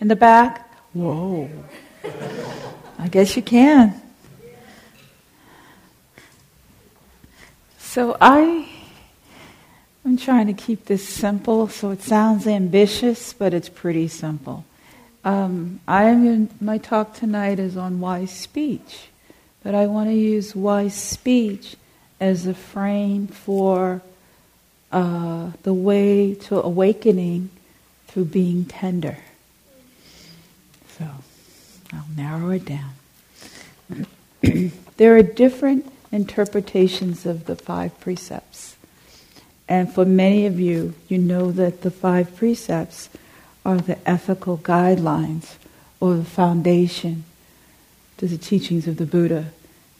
In 0.00 0.08
the 0.08 0.16
back? 0.16 0.72
Whoa. 0.94 1.48
I 2.98 3.08
guess 3.08 3.36
you 3.36 3.42
can. 3.42 4.00
So 7.78 8.16
I 8.20 8.66
I'm 10.04 10.16
trying 10.16 10.46
to 10.46 10.54
keep 10.54 10.86
this 10.86 11.06
simple, 11.06 11.68
so 11.68 11.90
it 11.90 12.02
sounds 12.02 12.46
ambitious, 12.46 13.34
but 13.34 13.52
it's 13.52 13.68
pretty 13.68 14.08
simple. 14.08 14.64
Um, 15.22 15.80
I 15.86 16.04
am 16.04 16.26
in, 16.26 16.50
my 16.60 16.78
talk 16.78 17.14
tonight 17.14 17.58
is 17.58 17.76
on 17.76 18.00
wise 18.00 18.30
speech, 18.30 19.08
but 19.62 19.74
I 19.74 19.86
want 19.86 20.08
to 20.08 20.14
use 20.14 20.56
wise 20.56 20.94
speech 20.94 21.76
as 22.18 22.46
a 22.46 22.54
frame 22.54 23.26
for 23.26 24.00
uh, 24.90 25.50
the 25.62 25.74
way 25.74 26.34
to 26.34 26.62
awakening 26.62 27.50
through 28.08 28.24
being 28.24 28.64
tender. 28.64 29.18
So 31.00 31.06
I'll 31.94 32.04
narrow 32.14 32.50
it 32.50 32.66
down. 32.66 34.06
there 34.98 35.16
are 35.16 35.22
different 35.22 35.90
interpretations 36.12 37.24
of 37.24 37.46
the 37.46 37.56
five 37.56 37.98
precepts. 38.00 38.76
And 39.66 39.90
for 39.90 40.04
many 40.04 40.44
of 40.44 40.60
you, 40.60 40.94
you 41.08 41.16
know 41.16 41.52
that 41.52 41.80
the 41.80 41.90
five 41.90 42.36
precepts 42.36 43.08
are 43.64 43.78
the 43.78 43.96
ethical 44.06 44.58
guidelines 44.58 45.54
or 46.00 46.16
the 46.16 46.24
foundation 46.24 47.24
to 48.18 48.26
the 48.26 48.36
teachings 48.36 48.86
of 48.86 48.98
the 48.98 49.06
Buddha. 49.06 49.52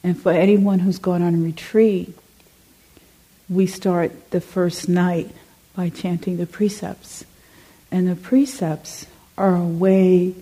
And 0.04 0.20
for 0.20 0.32
anyone 0.32 0.80
who's 0.80 0.98
gone 0.98 1.22
on 1.22 1.34
a 1.34 1.38
retreat, 1.38 2.14
we 3.48 3.66
start 3.66 4.32
the 4.32 4.40
first 4.42 4.86
night 4.86 5.30
by 5.74 5.88
chanting 5.88 6.36
the 6.36 6.46
precepts. 6.46 7.24
And 7.90 8.06
the 8.06 8.16
precepts 8.16 9.06
are 9.38 9.56
a 9.56 9.64
way 9.64 10.34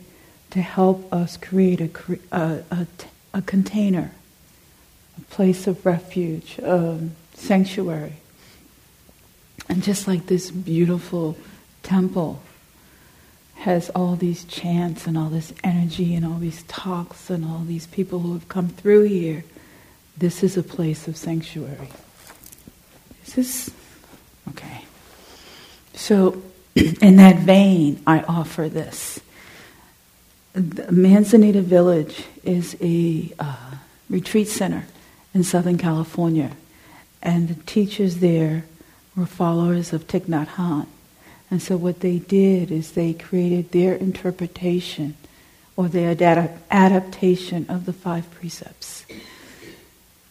to 0.50 0.62
help 0.62 1.12
us 1.12 1.36
create 1.36 1.80
a, 1.80 2.18
a, 2.32 2.62
a, 2.70 2.86
a 3.34 3.42
container, 3.42 4.12
a 5.16 5.20
place 5.32 5.66
of 5.66 5.84
refuge, 5.84 6.58
a 6.58 7.00
sanctuary. 7.34 8.14
And 9.68 9.82
just 9.82 10.08
like 10.08 10.26
this 10.26 10.50
beautiful 10.50 11.36
temple 11.82 12.42
has 13.56 13.90
all 13.90 14.14
these 14.16 14.44
chants 14.44 15.06
and 15.06 15.18
all 15.18 15.28
this 15.28 15.52
energy 15.64 16.14
and 16.14 16.24
all 16.24 16.38
these 16.38 16.62
talks 16.64 17.28
and 17.28 17.44
all 17.44 17.64
these 17.66 17.86
people 17.88 18.20
who 18.20 18.32
have 18.32 18.48
come 18.48 18.68
through 18.68 19.02
here, 19.02 19.44
this 20.16 20.42
is 20.42 20.56
a 20.56 20.62
place 20.62 21.08
of 21.08 21.16
sanctuary. 21.16 21.88
Is 23.26 23.34
this 23.34 23.70
okay? 24.50 24.84
So, 25.94 26.42
in 26.74 27.16
that 27.16 27.40
vein, 27.40 28.02
I 28.06 28.20
offer 28.20 28.68
this. 28.68 29.20
Manzanita 30.58 31.62
Village 31.62 32.24
is 32.42 32.76
a 32.80 33.32
uh, 33.38 33.54
retreat 34.10 34.48
center 34.48 34.86
in 35.32 35.44
Southern 35.44 35.78
California, 35.78 36.52
and 37.22 37.48
the 37.48 37.62
teachers 37.62 38.16
there 38.16 38.64
were 39.16 39.26
followers 39.26 39.92
of 39.92 40.06
Thich 40.06 40.26
Nhat 40.26 40.48
Hanh. 40.48 40.86
And 41.50 41.62
so 41.62 41.76
what 41.76 42.00
they 42.00 42.18
did 42.18 42.70
is 42.70 42.92
they 42.92 43.14
created 43.14 43.70
their 43.70 43.94
interpretation 43.94 45.16
or 45.76 45.88
their 45.88 46.10
adaptation 46.70 47.66
of 47.68 47.86
the 47.86 47.92
five 47.92 48.30
precepts. 48.32 49.06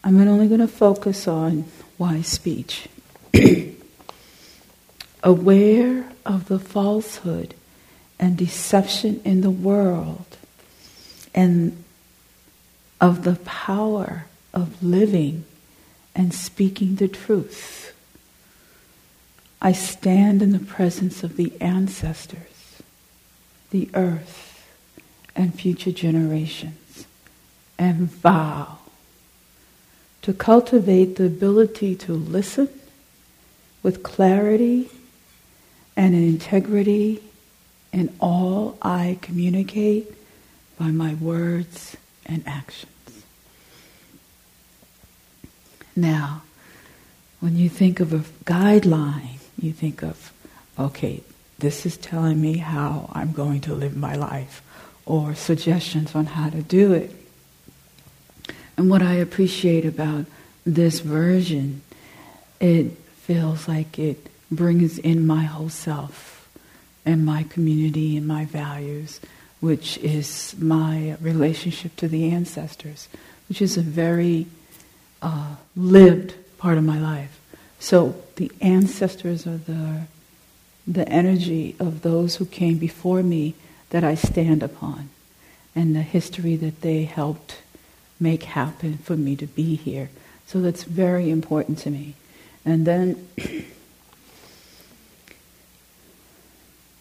I'm 0.04 0.20
only 0.20 0.48
going 0.48 0.60
to 0.60 0.68
focus 0.68 1.28
on 1.28 1.66
wise 1.98 2.28
speech. 2.28 2.88
Aware 5.24 6.12
of 6.26 6.48
the 6.48 6.60
falsehood 6.60 7.56
and 8.20 8.38
deception 8.38 9.22
in 9.24 9.42
the 9.42 9.50
world 9.50 10.38
and 11.34 11.84
of 13.00 13.24
the 13.24 13.36
power 13.46 14.26
of 14.54 14.82
living 14.84 15.46
and 16.16 16.34
speaking 16.34 16.96
the 16.96 17.08
truth. 17.08 17.94
I 19.62 19.72
stand 19.72 20.42
in 20.42 20.52
the 20.52 20.60
presence 20.60 21.24
of 21.24 21.36
the 21.38 21.54
ancestors, 21.62 22.82
the 23.72 23.90
earth, 23.94 24.66
and 25.36 25.54
future 25.54 25.92
generations 25.92 27.06
and 27.78 28.10
vow 28.10 28.80
to 30.24 30.34
cultivate 30.34 31.16
the 31.16 31.26
ability 31.26 31.96
to 31.96 32.14
listen 32.14 32.70
with 33.84 34.04
clarity 34.04 34.90
and 35.96 36.16
integrity 36.16 37.22
in 37.92 38.14
all 38.20 38.78
I 38.82 39.18
communicate 39.22 40.12
by 40.78 40.88
my 40.88 41.14
words 41.16 41.98
and 42.26 42.44
actions. 42.48 42.92
Now, 45.96 46.44
when 47.40 47.58
you 47.58 47.70
think 47.70 48.00
of 48.00 48.14
a 48.14 48.20
guideline, 48.46 49.40
you 49.60 49.74
think 49.74 50.04
of, 50.04 50.32
okay, 50.78 51.24
this 51.60 51.86
is 51.86 51.98
telling 51.98 52.40
me 52.40 52.58
how 52.58 53.10
I'm 53.14 53.32
going 53.32 53.62
to 53.62 53.74
live 53.74 53.98
my 53.98 54.16
life, 54.16 54.62
or 55.06 55.34
suggestions 55.34 56.14
on 56.14 56.28
how 56.28 56.50
to 56.50 56.62
do 56.62 56.94
it. 56.94 57.12
And 58.76 58.90
what 58.90 59.02
I 59.02 59.16
appreciate 59.16 59.86
about 59.86 60.26
this 60.66 61.00
version, 61.00 61.82
it 62.60 62.92
feels 63.16 63.68
like 63.68 63.98
it 63.98 64.28
brings 64.52 65.00
in 65.00 65.26
my 65.26 65.44
whole 65.44 65.70
self 65.70 66.37
and 67.08 67.26
my 67.26 67.44
community 67.44 68.18
and 68.18 68.28
my 68.28 68.46
values, 68.46 69.22
which 69.62 69.98
is 70.00 70.54
my 70.60 71.16
relationship 71.22 71.96
to 71.96 72.08
the 72.08 72.30
ancestors, 72.30 73.08
which 73.48 73.62
is 73.62 73.78
a 73.78 73.82
very 73.82 74.46
uh, 75.22 75.56
lived 75.76 76.36
part 76.58 76.78
of 76.78 76.84
my 76.84 77.00
life. 77.00 77.40
So 77.80 78.22
the 78.36 78.52
ancestors 78.62 79.48
are 79.48 79.58
the 79.58 80.02
the 80.90 81.08
energy 81.10 81.76
of 81.80 82.02
those 82.02 82.38
who 82.38 82.46
came 82.46 82.78
before 82.78 83.22
me 83.22 83.54
that 83.90 84.06
I 84.06 84.16
stand 84.16 84.64
upon, 84.64 85.10
and 85.76 85.94
the 85.94 86.02
history 86.02 86.56
that 86.56 86.82
they 86.82 87.04
helped 87.04 87.58
make 88.20 88.44
happen 88.44 88.98
for 89.00 89.18
me 89.18 89.36
to 89.36 89.48
be 89.48 89.76
here. 89.76 90.10
So 90.46 90.62
that's 90.62 90.84
very 90.84 91.30
important 91.30 91.78
to 91.80 91.90
me. 91.90 92.16
And 92.64 92.88
then 92.88 93.28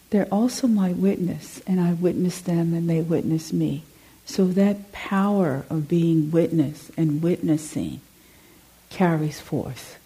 they're 0.09 0.27
also 0.31 0.67
my 0.67 0.91
witness, 0.91 1.61
and 1.67 1.79
I 1.81 1.93
witness 1.93 2.39
them 2.39 2.73
and 2.73 2.89
they 2.89 3.01
witness 3.01 3.51
me. 3.51 3.83
So 4.25 4.47
that 4.47 4.91
power 4.91 5.65
of 5.69 5.87
being 5.87 6.31
witness 6.31 6.91
and 6.97 7.21
witnessing 7.21 8.01
carries 8.89 9.39
forth. 9.39 9.97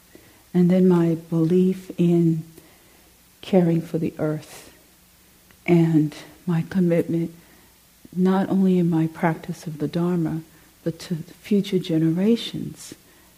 And 0.54 0.70
then 0.70 0.88
my 0.88 1.16
belief 1.30 1.92
in 1.98 2.44
caring 3.42 3.82
for 3.82 3.98
the 3.98 4.14
earth 4.20 4.76
and 5.66 6.16
my 6.46 6.64
commitment 6.70 7.34
not 8.16 8.50
only 8.50 8.78
in 8.78 8.90
my 8.90 9.08
practice 9.08 9.66
of 9.66 9.78
the 9.78 9.88
Dharma, 9.88 10.42
but 10.84 11.00
to 11.00 11.16
future 11.16 11.80
generations. 11.80 12.94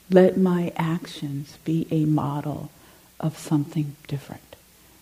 Let 0.09 0.38
my 0.38 0.72
actions 0.75 1.57
be 1.63 1.88
a 1.91 2.06
model 2.06 2.72
of 3.19 3.38
something 3.38 3.95
different 4.07 4.56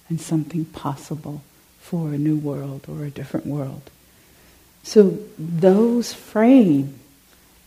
and 0.10 0.20
something 0.20 0.66
possible 0.66 1.42
for 1.82 2.14
a 2.14 2.18
new 2.18 2.38
world 2.38 2.86
or 2.88 3.04
a 3.04 3.10
different 3.10 3.46
world. 3.46 3.90
So 4.84 5.20
those 5.38 6.14
frame 6.14 7.00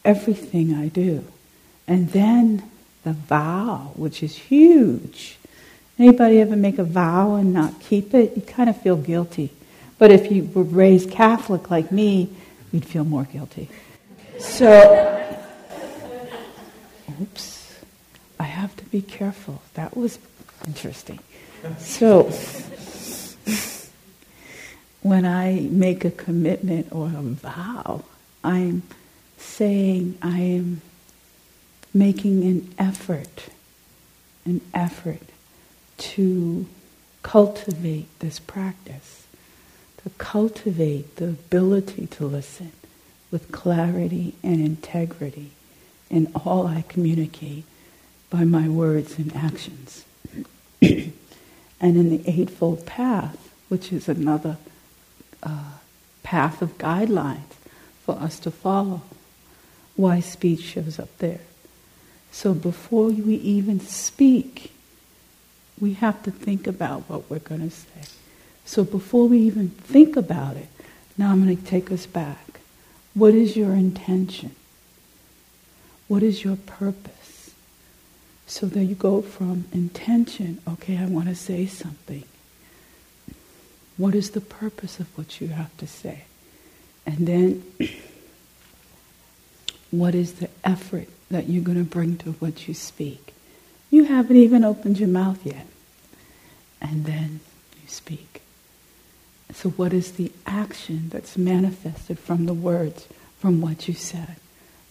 everything 0.04 0.74
I 0.74 0.88
do. 0.88 1.24
And 1.86 2.10
then 2.10 2.62
the 3.04 3.12
vow, 3.12 3.92
which 3.96 4.22
is 4.22 4.36
huge. 4.36 5.36
Anybody 5.98 6.40
ever 6.40 6.56
make 6.56 6.78
a 6.78 6.84
vow 6.84 7.34
and 7.34 7.52
not 7.52 7.80
keep 7.80 8.14
it? 8.14 8.36
You 8.36 8.42
kind 8.42 8.70
of 8.70 8.80
feel 8.80 8.96
guilty. 8.96 9.50
But 9.98 10.10
if 10.10 10.32
you 10.32 10.50
were 10.54 10.62
raised 10.62 11.10
Catholic 11.10 11.70
like 11.70 11.92
me, 11.92 12.30
you'd 12.72 12.84
feel 12.84 13.04
more 13.04 13.24
guilty. 13.24 13.68
So, 14.38 15.30
oops, 17.20 17.78
I 18.40 18.44
have 18.44 18.74
to 18.76 18.84
be 18.86 19.02
careful. 19.02 19.62
That 19.74 19.96
was 19.96 20.18
interesting. 20.66 21.20
So, 21.78 22.30
when 25.04 25.26
I 25.26 25.68
make 25.70 26.02
a 26.06 26.10
commitment 26.10 26.88
or 26.90 27.08
a 27.08 27.20
vow, 27.20 28.04
I'm 28.42 28.82
saying 29.36 30.16
I 30.22 30.40
am 30.40 30.80
making 31.92 32.42
an 32.44 32.74
effort, 32.78 33.50
an 34.46 34.62
effort 34.72 35.20
to 35.98 36.66
cultivate 37.22 38.18
this 38.20 38.38
practice, 38.38 39.26
to 40.02 40.10
cultivate 40.16 41.16
the 41.16 41.26
ability 41.26 42.06
to 42.06 42.24
listen 42.24 42.72
with 43.30 43.52
clarity 43.52 44.34
and 44.42 44.58
integrity 44.58 45.50
in 46.08 46.32
all 46.46 46.66
I 46.66 46.82
communicate 46.88 47.64
by 48.30 48.44
my 48.44 48.70
words 48.70 49.18
and 49.18 49.36
actions. 49.36 50.06
and 50.80 51.12
in 51.82 52.08
the 52.08 52.22
Eightfold 52.26 52.86
Path, 52.86 53.52
which 53.68 53.92
is 53.92 54.08
another 54.08 54.56
uh, 55.44 55.78
path 56.22 56.62
of 56.62 56.76
guidelines 56.78 57.52
for 58.04 58.16
us 58.16 58.38
to 58.40 58.50
follow. 58.50 59.02
Wise 59.96 60.26
speech 60.26 60.60
shows 60.60 60.98
up 60.98 61.16
there. 61.18 61.40
So 62.32 62.52
before 62.52 63.08
we 63.10 63.34
even 63.36 63.78
speak, 63.80 64.72
we 65.80 65.94
have 65.94 66.22
to 66.24 66.30
think 66.30 66.66
about 66.66 67.08
what 67.08 67.30
we're 67.30 67.38
going 67.38 67.60
to 67.60 67.70
say. 67.70 68.10
So 68.64 68.82
before 68.82 69.28
we 69.28 69.38
even 69.40 69.68
think 69.68 70.16
about 70.16 70.56
it, 70.56 70.68
now 71.16 71.30
I'm 71.30 71.44
going 71.44 71.56
to 71.56 71.64
take 71.64 71.92
us 71.92 72.06
back. 72.06 72.60
What 73.14 73.34
is 73.34 73.56
your 73.56 73.74
intention? 73.74 74.56
What 76.08 76.22
is 76.22 76.42
your 76.42 76.56
purpose? 76.56 77.54
So 78.46 78.66
there 78.66 78.82
you 78.82 78.94
go 78.94 79.22
from 79.22 79.66
intention, 79.72 80.60
okay, 80.68 80.98
I 80.98 81.06
want 81.06 81.28
to 81.28 81.34
say 81.34 81.66
something. 81.66 82.24
What 83.96 84.14
is 84.14 84.30
the 84.30 84.40
purpose 84.40 84.98
of 84.98 85.06
what 85.16 85.40
you 85.40 85.48
have 85.48 85.76
to 85.78 85.86
say? 85.86 86.24
And 87.06 87.26
then, 87.26 87.62
what 89.90 90.14
is 90.14 90.34
the 90.34 90.50
effort 90.64 91.08
that 91.30 91.48
you're 91.48 91.62
going 91.62 91.78
to 91.78 91.84
bring 91.84 92.16
to 92.18 92.32
what 92.32 92.66
you 92.66 92.74
speak? 92.74 93.32
You 93.90 94.04
haven't 94.04 94.36
even 94.36 94.64
opened 94.64 94.98
your 94.98 95.08
mouth 95.08 95.44
yet. 95.46 95.66
And 96.80 97.04
then 97.04 97.40
you 97.80 97.88
speak. 97.88 98.42
So, 99.52 99.70
what 99.70 99.92
is 99.92 100.12
the 100.12 100.32
action 100.46 101.10
that's 101.10 101.38
manifested 101.38 102.18
from 102.18 102.46
the 102.46 102.54
words, 102.54 103.06
from 103.38 103.60
what 103.60 103.86
you 103.86 103.94
said, 103.94 104.36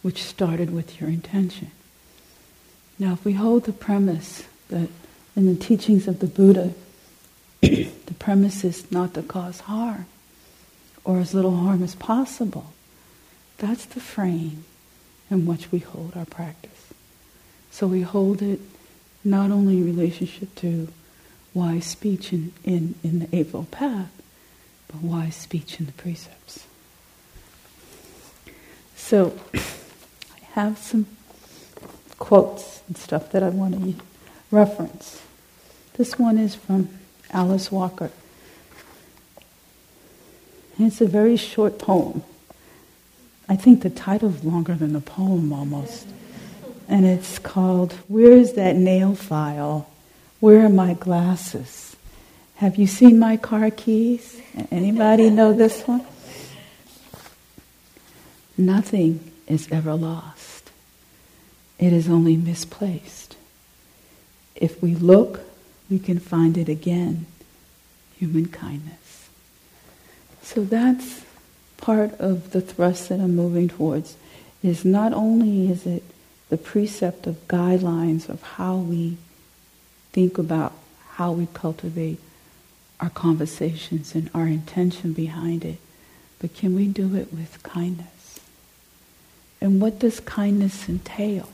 which 0.01 0.23
started 0.23 0.73
with 0.73 1.01
your 1.01 1.09
intention? 1.09 1.71
Now, 2.97 3.13
if 3.13 3.25
we 3.25 3.33
hold 3.33 3.65
the 3.65 3.73
premise 3.73 4.47
that 4.69 4.89
in 5.35 5.47
the 5.47 5.55
teachings 5.55 6.07
of 6.07 6.19
the 6.19 6.27
Buddha, 6.27 6.73
the 8.05 8.13
premise 8.19 8.63
is 8.63 8.91
not 8.91 9.13
to 9.13 9.21
cause 9.21 9.61
harm, 9.61 10.05
or 11.05 11.19
as 11.19 11.33
little 11.33 11.55
harm 11.55 11.81
as 11.81 11.95
possible, 11.95 12.73
that's 13.57 13.85
the 13.85 13.99
frame 14.01 14.65
in 15.29 15.45
which 15.45 15.71
we 15.71 15.79
hold 15.79 16.13
our 16.17 16.25
practice. 16.25 16.93
So 17.71 17.87
we 17.87 18.01
hold 18.01 18.41
it 18.41 18.59
not 19.23 19.49
only 19.49 19.77
in 19.77 19.85
relationship 19.85 20.53
to 20.55 20.89
wise 21.53 21.85
speech 21.85 22.33
in, 22.33 22.51
in, 22.65 22.95
in 23.03 23.19
the 23.19 23.35
Eightfold 23.35 23.71
Path, 23.71 24.11
but 24.87 25.01
wise 25.01 25.35
speech 25.35 25.79
in 25.79 25.85
the 25.85 25.93
precepts. 25.93 26.65
So 28.97 29.39
I 29.53 30.43
have 30.51 30.77
some 30.77 31.05
quotes 32.19 32.81
and 32.87 32.97
stuff 32.97 33.31
that 33.31 33.41
I 33.41 33.49
want 33.49 33.75
to 33.75 34.03
reference. 34.51 35.21
This 35.93 36.19
one 36.19 36.37
is 36.37 36.55
from 36.55 36.89
Alice 37.33 37.71
Walker. 37.71 38.11
And 40.77 40.87
it's 40.87 41.01
a 41.01 41.07
very 41.07 41.37
short 41.37 41.79
poem. 41.79 42.23
I 43.49 43.55
think 43.55 43.81
the 43.81 43.89
title 43.89 44.29
is 44.29 44.43
longer 44.43 44.73
than 44.75 44.93
the 44.93 45.01
poem 45.01 45.51
almost. 45.51 46.07
And 46.87 47.05
it's 47.05 47.39
called 47.39 47.93
Where's 48.07 48.53
That 48.53 48.75
Nail 48.75 49.15
File? 49.15 49.89
Where 50.39 50.65
are 50.65 50.69
my 50.69 50.93
glasses? 50.93 51.95
Have 52.55 52.77
you 52.77 52.87
seen 52.87 53.19
my 53.19 53.37
car 53.37 53.71
keys? 53.71 54.41
Anybody 54.71 55.29
know 55.29 55.53
this 55.53 55.83
one? 55.83 56.05
Nothing 58.57 59.31
is 59.47 59.67
ever 59.71 59.95
lost. 59.95 60.71
It 61.79 61.91
is 61.91 62.07
only 62.07 62.37
misplaced. 62.37 63.35
If 64.55 64.81
we 64.81 64.95
look, 64.95 65.41
we 65.93 65.99
can 65.99 66.17
find 66.17 66.57
it 66.57 66.67
again. 66.67 67.27
Human 68.17 68.47
kindness. 68.47 69.29
So 70.41 70.63
that's 70.63 71.23
part 71.77 72.13
of 72.19 72.49
the 72.49 72.61
thrust 72.61 73.09
that 73.09 73.19
I'm 73.19 73.35
moving 73.35 73.67
towards 73.67 74.17
is 74.63 74.83
not 74.83 75.13
only 75.13 75.69
is 75.69 75.85
it 75.85 76.03
the 76.49 76.57
precept 76.57 77.27
of 77.27 77.47
guidelines 77.47 78.27
of 78.27 78.41
how 78.41 78.77
we 78.77 79.17
think 80.13 80.39
about 80.39 80.73
how 81.11 81.31
we 81.31 81.47
cultivate 81.53 82.19
our 82.99 83.11
conversations 83.11 84.15
and 84.15 84.31
our 84.33 84.47
intention 84.47 85.13
behind 85.13 85.63
it, 85.63 85.77
but 86.39 86.55
can 86.55 86.75
we 86.75 86.87
do 86.87 87.15
it 87.15 87.31
with 87.31 87.61
kindness? 87.61 88.39
And 89.61 89.79
what 89.79 89.99
does 89.99 90.19
kindness 90.19 90.89
entail? 90.89 91.49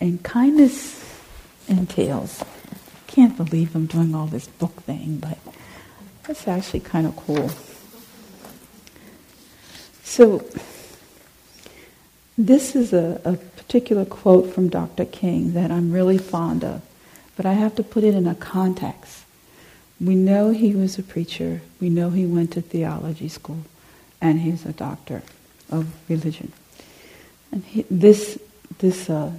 And 0.00 0.20
kindness 0.24 1.00
entails, 1.68 2.42
can't 3.06 3.36
believe 3.36 3.74
I'm 3.74 3.86
doing 3.86 4.14
all 4.14 4.26
this 4.26 4.46
book 4.46 4.82
thing, 4.82 5.16
but 5.16 5.38
that's 6.26 6.48
actually 6.48 6.80
kind 6.80 7.06
of 7.06 7.16
cool. 7.16 7.50
So, 10.02 10.44
this 12.36 12.74
is 12.74 12.92
a, 12.92 13.20
a, 13.24 13.36
particular 13.64 14.04
quote 14.04 14.52
from 14.54 14.68
Dr. 14.68 15.04
King 15.04 15.54
that 15.54 15.70
I'm 15.70 15.90
really 15.90 16.18
fond 16.18 16.62
of, 16.62 16.82
but 17.36 17.46
I 17.46 17.54
have 17.54 17.74
to 17.76 17.82
put 17.82 18.04
it 18.04 18.14
in 18.14 18.26
a 18.26 18.34
context. 18.34 19.24
We 20.00 20.14
know 20.14 20.50
he 20.50 20.74
was 20.74 20.98
a 20.98 21.02
preacher, 21.02 21.62
we 21.80 21.88
know 21.88 22.10
he 22.10 22.26
went 22.26 22.52
to 22.52 22.60
theology 22.60 23.28
school, 23.28 23.64
and 24.20 24.40
he's 24.40 24.66
a 24.66 24.72
doctor 24.72 25.22
of 25.70 25.88
religion. 26.08 26.52
And 27.50 27.64
he, 27.64 27.86
this, 27.90 28.38
this 28.78 29.08
uh, 29.08 29.32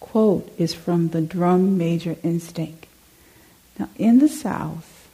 quote 0.00 0.52
is 0.58 0.74
from 0.74 1.08
the 1.08 1.20
drum 1.20 1.78
major 1.78 2.16
instinct. 2.22 2.86
Now, 3.78 3.88
in 3.96 4.18
the 4.18 4.28
South, 4.28 5.08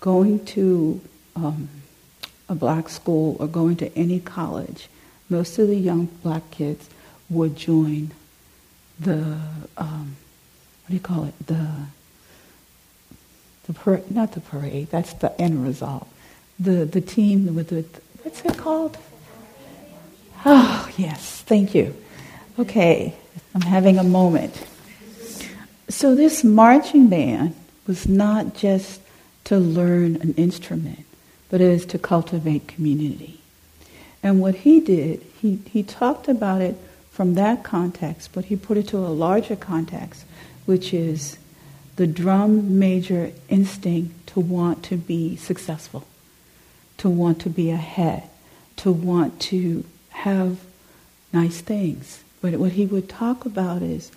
going 0.00 0.44
to 0.46 1.00
um, 1.34 1.68
a 2.48 2.54
black 2.54 2.88
school 2.88 3.36
or 3.40 3.46
going 3.46 3.76
to 3.76 3.96
any 3.96 4.20
college, 4.20 4.88
most 5.28 5.58
of 5.58 5.68
the 5.68 5.76
young 5.76 6.06
black 6.22 6.50
kids 6.50 6.88
would 7.28 7.56
join 7.56 8.12
the 9.00 9.38
um, 9.76 10.16
what 10.86 10.88
do 10.88 10.94
you 10.94 11.00
call 11.00 11.24
it? 11.24 11.46
The 11.46 11.68
the 13.66 13.72
par- 13.72 14.02
not 14.08 14.32
the 14.32 14.40
parade. 14.40 14.88
That's 14.90 15.12
the 15.14 15.38
end 15.40 15.64
result. 15.64 16.06
The 16.60 16.84
the 16.84 17.00
team 17.00 17.54
with 17.54 17.68
the 17.70 17.84
what's 18.22 18.44
it 18.44 18.56
called? 18.56 18.96
Oh 20.44 20.88
yes, 20.96 21.42
thank 21.42 21.74
you. 21.74 21.96
Okay, 22.58 23.14
I'm 23.54 23.60
having 23.62 23.98
a 23.98 24.04
moment. 24.04 24.66
So 25.88 26.14
this 26.14 26.42
marching 26.42 27.08
band 27.08 27.54
was 27.86 28.08
not 28.08 28.54
just 28.54 29.00
to 29.44 29.58
learn 29.58 30.16
an 30.16 30.34
instrument 30.34 31.06
but 31.48 31.60
it 31.60 31.70
is 31.70 31.86
to 31.86 31.98
cultivate 31.98 32.68
community. 32.68 33.40
And 34.22 34.40
what 34.40 34.56
he 34.56 34.80
did, 34.80 35.22
he, 35.40 35.60
he 35.70 35.82
talked 35.82 36.28
about 36.28 36.60
it 36.60 36.76
from 37.10 37.34
that 37.34 37.62
context, 37.62 38.30
but 38.32 38.46
he 38.46 38.56
put 38.56 38.76
it 38.76 38.88
to 38.88 38.98
a 38.98 39.08
larger 39.08 39.56
context, 39.56 40.24
which 40.64 40.92
is 40.92 41.38
the 41.96 42.06
drum 42.06 42.78
major 42.78 43.32
instinct 43.48 44.26
to 44.28 44.40
want 44.40 44.82
to 44.84 44.96
be 44.96 45.36
successful, 45.36 46.06
to 46.98 47.08
want 47.08 47.40
to 47.40 47.48
be 47.48 47.70
ahead, 47.70 48.24
to 48.76 48.92
want 48.92 49.40
to 49.40 49.84
have 50.10 50.58
nice 51.32 51.60
things. 51.60 52.22
But 52.46 52.60
what 52.60 52.72
he 52.72 52.86
would 52.86 53.08
talk 53.08 53.44
about 53.44 53.82
is 53.82 54.12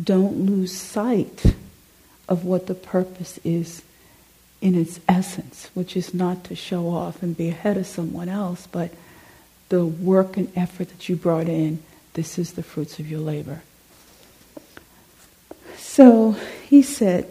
don't 0.00 0.46
lose 0.46 0.72
sight 0.72 1.56
of 2.28 2.44
what 2.44 2.68
the 2.68 2.76
purpose 2.76 3.40
is 3.42 3.82
in 4.60 4.76
its 4.76 5.00
essence, 5.08 5.68
which 5.74 5.96
is 5.96 6.14
not 6.14 6.44
to 6.44 6.54
show 6.54 6.90
off 6.90 7.24
and 7.24 7.36
be 7.36 7.48
ahead 7.48 7.76
of 7.76 7.88
someone 7.88 8.28
else, 8.28 8.68
but 8.70 8.92
the 9.68 9.84
work 9.84 10.36
and 10.36 10.52
effort 10.54 10.90
that 10.90 11.08
you 11.08 11.16
brought 11.16 11.48
in, 11.48 11.82
this 12.12 12.38
is 12.38 12.52
the 12.52 12.62
fruits 12.62 13.00
of 13.00 13.10
your 13.10 13.18
labor. 13.18 13.62
So 15.76 16.36
he 16.68 16.82
said, 16.82 17.26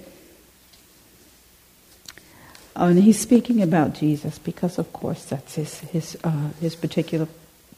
oh, 2.76 2.88
and 2.88 3.02
he's 3.02 3.22
speaking 3.22 3.62
about 3.62 3.94
Jesus 3.94 4.38
because, 4.38 4.78
of 4.78 4.92
course, 4.92 5.24
that's 5.24 5.56
his, 5.56 5.80
his, 5.80 6.18
uh, 6.26 6.50
his 6.60 6.76
particular 6.76 7.30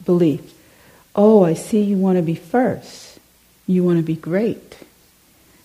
belief. 0.04 0.54
Oh, 1.16 1.44
I 1.44 1.54
see 1.54 1.82
you 1.82 1.96
want 1.96 2.16
to 2.16 2.22
be 2.22 2.34
first. 2.34 3.18
You 3.66 3.84
want 3.84 3.98
to 3.98 4.02
be 4.02 4.16
great. 4.16 4.78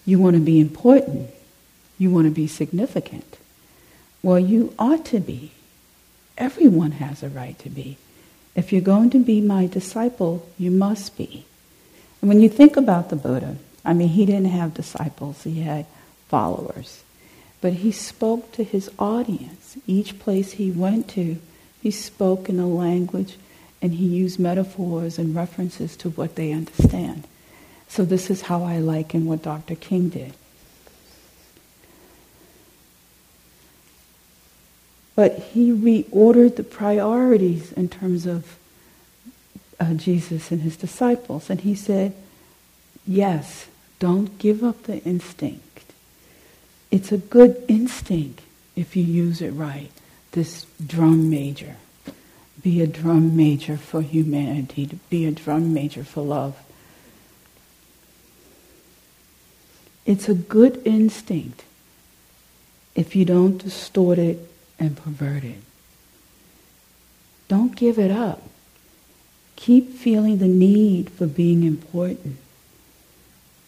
You 0.05 0.19
want 0.19 0.35
to 0.35 0.41
be 0.41 0.59
important. 0.59 1.29
You 1.97 2.11
want 2.11 2.25
to 2.25 2.31
be 2.31 2.47
significant. 2.47 3.37
Well, 4.21 4.39
you 4.39 4.73
ought 4.77 5.05
to 5.05 5.19
be. 5.19 5.51
Everyone 6.37 6.91
has 6.91 7.23
a 7.23 7.29
right 7.29 7.57
to 7.59 7.69
be. 7.69 7.97
If 8.55 8.71
you're 8.71 8.81
going 8.81 9.09
to 9.11 9.19
be 9.19 9.41
my 9.41 9.67
disciple, 9.67 10.47
you 10.57 10.71
must 10.71 11.17
be. 11.17 11.45
And 12.21 12.29
when 12.29 12.41
you 12.41 12.49
think 12.49 12.77
about 12.77 13.09
the 13.09 13.15
Buddha, 13.15 13.57
I 13.83 13.93
mean, 13.93 14.09
he 14.09 14.25
didn't 14.25 14.45
have 14.45 14.73
disciples, 14.73 15.43
he 15.43 15.61
had 15.61 15.85
followers. 16.27 17.03
But 17.61 17.73
he 17.73 17.91
spoke 17.91 18.51
to 18.53 18.63
his 18.63 18.89
audience. 18.99 19.77
Each 19.87 20.17
place 20.19 20.53
he 20.53 20.71
went 20.71 21.09
to, 21.09 21.37
he 21.81 21.91
spoke 21.91 22.49
in 22.49 22.59
a 22.59 22.67
language 22.67 23.37
and 23.81 23.93
he 23.93 24.05
used 24.05 24.39
metaphors 24.39 25.17
and 25.17 25.35
references 25.35 25.95
to 25.97 26.09
what 26.11 26.35
they 26.35 26.51
understand. 26.51 27.25
So 27.87 28.05
this 28.05 28.29
is 28.29 28.43
how 28.43 28.63
I 28.63 28.77
liken 28.79 29.25
what 29.25 29.41
Dr. 29.41 29.75
King 29.75 30.09
did. 30.09 30.33
But 35.15 35.37
he 35.37 35.71
reordered 35.71 36.55
the 36.55 36.63
priorities 36.63 37.73
in 37.73 37.89
terms 37.89 38.25
of 38.25 38.57
uh, 39.79 39.93
Jesus 39.93 40.51
and 40.51 40.61
his 40.61 40.77
disciples. 40.77 41.49
And 41.49 41.61
he 41.61 41.75
said, 41.75 42.13
yes, 43.05 43.67
don't 43.99 44.37
give 44.37 44.63
up 44.63 44.83
the 44.83 45.03
instinct. 45.03 45.83
It's 46.91 47.11
a 47.11 47.17
good 47.17 47.63
instinct 47.67 48.41
if 48.75 48.95
you 48.95 49.03
use 49.03 49.41
it 49.41 49.51
right. 49.51 49.91
This 50.31 50.65
drum 50.85 51.29
major. 51.29 51.75
Be 52.61 52.81
a 52.81 52.87
drum 52.87 53.35
major 53.37 53.77
for 53.77 54.01
humanity, 54.01 54.85
to 54.87 54.95
be 55.09 55.25
a 55.25 55.31
drum 55.31 55.73
major 55.73 56.03
for 56.03 56.21
love. 56.21 56.57
It's 60.05 60.27
a 60.27 60.33
good 60.33 60.81
instinct 60.85 61.63
if 62.95 63.15
you 63.15 63.25
don't 63.25 63.59
distort 63.59 64.17
it 64.17 64.39
and 64.79 64.97
pervert 64.97 65.43
it. 65.43 65.61
Don't 67.47 67.75
give 67.75 67.97
it 67.99 68.11
up. 68.11 68.41
Keep 69.55 69.93
feeling 69.93 70.37
the 70.37 70.47
need 70.47 71.09
for 71.09 71.27
being 71.27 71.63
important. 71.63 72.37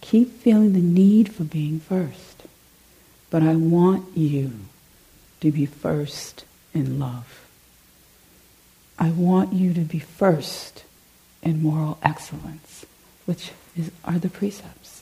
Keep 0.02 0.40
feeling 0.40 0.74
the 0.74 0.80
need 0.80 1.34
for 1.34 1.44
being 1.44 1.80
first. 1.80 2.44
But 3.30 3.44
I 3.44 3.56
want 3.56 4.18
you 4.18 4.52
to 5.42 5.52
be 5.52 5.66
first 5.66 6.46
in 6.74 7.00
love. 7.00 7.48
I 9.02 9.10
want 9.10 9.52
you 9.52 9.74
to 9.74 9.80
be 9.80 9.98
first 9.98 10.84
in 11.42 11.64
moral 11.64 11.98
excellence, 12.04 12.86
which 13.26 13.50
is, 13.76 13.90
are 14.06 14.20
the 14.20 14.30
precepts, 14.30 15.02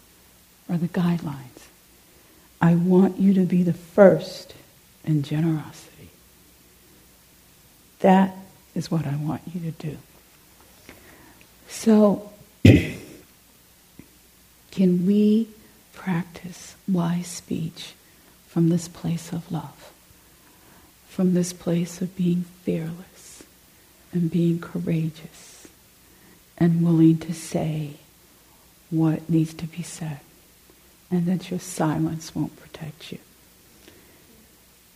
are 0.69 0.77
the 0.77 0.87
guidelines. 0.87 1.67
I 2.61 2.75
want 2.75 3.19
you 3.19 3.33
to 3.33 3.41
be 3.41 3.61
the 3.61 3.73
first 3.73 4.55
in 5.03 5.21
generosity. 5.21 6.11
That 7.99 8.37
is 8.73 8.89
what 8.89 9.05
I 9.05 9.17
want 9.17 9.41
you 9.53 9.69
to 9.69 9.71
do. 9.71 9.97
So, 11.67 12.31
can 14.71 15.05
we 15.05 15.49
practice 15.93 16.77
wise 16.87 17.27
speech 17.27 17.95
from 18.47 18.69
this 18.69 18.87
place 18.87 19.33
of 19.33 19.51
love? 19.51 19.91
From 21.09 21.33
this 21.33 21.51
place 21.51 22.01
of 22.01 22.15
being 22.15 22.45
fearless 22.63 23.08
and 24.11 24.31
being 24.31 24.59
courageous 24.59 25.67
and 26.57 26.83
willing 26.83 27.17
to 27.17 27.33
say 27.33 27.93
what 28.89 29.29
needs 29.29 29.53
to 29.53 29.65
be 29.65 29.83
said, 29.83 30.19
and 31.11 31.25
that 31.25 31.49
your 31.49 31.59
silence 31.59 32.35
won't 32.35 32.55
protect 32.57 33.11
you. 33.11 33.19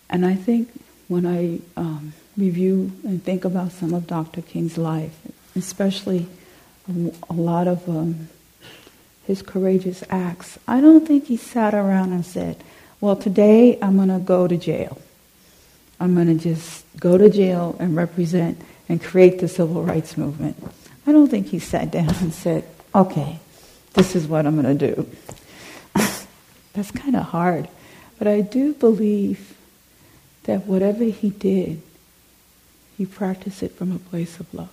And 0.10 0.26
I 0.26 0.36
think 0.36 0.70
when 1.08 1.26
I 1.26 1.60
um, 1.80 2.14
review 2.38 2.92
and 3.04 3.24
think 3.24 3.46
about 3.46 3.72
some 3.72 3.94
of 3.94 4.08
Dr. 4.08 4.42
King's 4.42 4.78
life, 4.78 5.16
especially 5.56 6.28
a 6.88 7.34
lot 7.34 7.68
of 7.68 7.88
um, 7.88 8.28
his 9.26 9.42
courageous 9.42 10.04
acts, 10.10 10.58
I 10.68 10.82
don't 10.82 11.08
think 11.08 11.28
he 11.28 11.38
sat 11.38 11.74
around 11.74 12.12
and 12.12 12.26
said, 12.26 12.58
Well, 13.00 13.16
today 13.16 13.80
I'm 13.82 13.96
going 13.96 14.10
to 14.10 14.20
go 14.20 14.48
to 14.48 14.58
jail. 14.58 15.00
I'm 16.00 16.16
going 16.16 16.28
to 16.28 16.36
just 16.36 16.86
go 17.00 17.18
to 17.18 17.30
jail 17.30 17.76
and 17.80 17.96
represent 17.96 18.60
and 18.90 19.02
create 19.02 19.40
the 19.40 19.48
civil 19.48 19.84
rights 19.84 20.18
movement. 20.18 20.58
I 21.06 21.12
don't 21.12 21.30
think 21.30 21.48
he 21.48 21.60
sat 21.60 21.92
down 21.92 22.14
and 22.22 22.34
said, 22.34 22.66
Okay, 22.96 23.40
this 23.94 24.16
is 24.16 24.28
what 24.28 24.46
I'm 24.46 24.62
going 24.62 24.78
to 24.78 24.96
do. 24.96 25.10
That's 26.74 26.92
kind 26.92 27.16
of 27.16 27.24
hard. 27.24 27.68
But 28.20 28.28
I 28.28 28.42
do 28.42 28.74
believe 28.74 29.56
that 30.44 30.66
whatever 30.66 31.04
he 31.06 31.30
did, 31.30 31.82
he 32.98 33.06
practiced 33.06 33.64
it 33.64 33.72
from 33.72 33.92
a 33.92 34.00
place 34.00 34.40
of 34.40 34.54
love. 34.54 34.70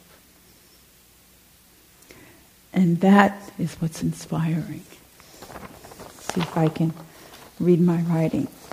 And 2.73 3.01
that 3.01 3.51
is 3.59 3.75
what's 3.77 4.03
inspiring. 4.03 4.85
See 6.21 6.41
if 6.41 6.57
I 6.57 6.69
can 6.69 6.93
read 7.59 7.81
my 7.81 8.03
writing. 8.03 8.49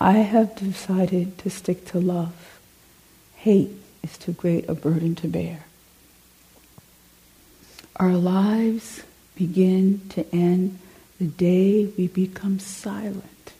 I 0.00 0.12
have 0.12 0.54
decided 0.54 1.38
to 1.38 1.50
stick 1.50 1.86
to 1.86 1.98
love. 1.98 2.47
Hate 3.38 3.70
is 4.02 4.18
too 4.18 4.32
great 4.32 4.68
a 4.68 4.74
burden 4.74 5.14
to 5.16 5.28
bear. 5.28 5.64
Our 7.96 8.12
lives 8.12 9.02
begin 9.36 10.08
to 10.10 10.26
end 10.34 10.78
the 11.20 11.26
day 11.26 11.86
we 11.96 12.08
become 12.08 12.58
silent 12.58 13.52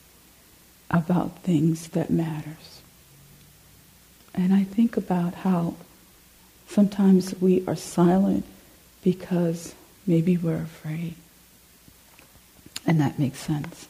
about 0.90 1.38
things 1.44 1.88
that 1.88 2.10
matters. 2.10 2.82
And 4.34 4.52
I 4.52 4.64
think 4.64 4.96
about 4.96 5.34
how 5.34 5.74
sometimes 6.66 7.40
we 7.40 7.64
are 7.66 7.76
silent 7.76 8.44
because 9.04 9.74
maybe 10.06 10.36
we're 10.36 10.62
afraid. 10.62 11.14
And 12.84 13.00
that 13.00 13.18
makes 13.18 13.38
sense. 13.38 13.86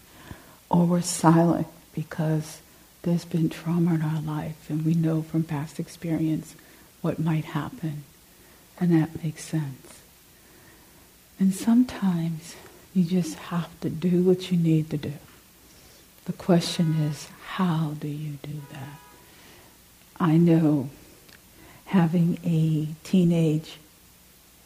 Or 0.68 0.85
we're 0.85 1.00
silent 1.00 1.66
because 1.95 2.61
there's 3.02 3.25
been 3.25 3.49
trauma 3.49 3.95
in 3.95 4.02
our 4.02 4.21
life 4.21 4.69
and 4.69 4.85
we 4.85 4.95
know 4.95 5.23
from 5.23 5.45
past 5.45 5.78
experience 5.78 6.55
what 7.00 7.19
might 7.19 7.45
happen. 7.47 8.05
And 8.81 8.93
that 8.93 9.23
makes 9.23 9.45
sense. 9.45 10.00
And 11.40 11.55
sometimes 11.55 12.57
you 12.95 13.05
just 13.05 13.35
have 13.37 13.69
to 13.81 13.90
do 13.90 14.23
what 14.23 14.50
you 14.50 14.59
need 14.59 14.90
to 14.90 14.97
do. 14.97 15.12
The 16.25 16.33
question 16.33 16.95
is, 17.02 17.28
how 17.47 17.95
do 17.99 18.09
you 18.09 18.38
do 18.43 18.61
that? 18.73 18.99
I 20.21 20.37
know 20.37 20.90
having 21.87 22.38
a 22.45 22.88
teenage 23.05 23.78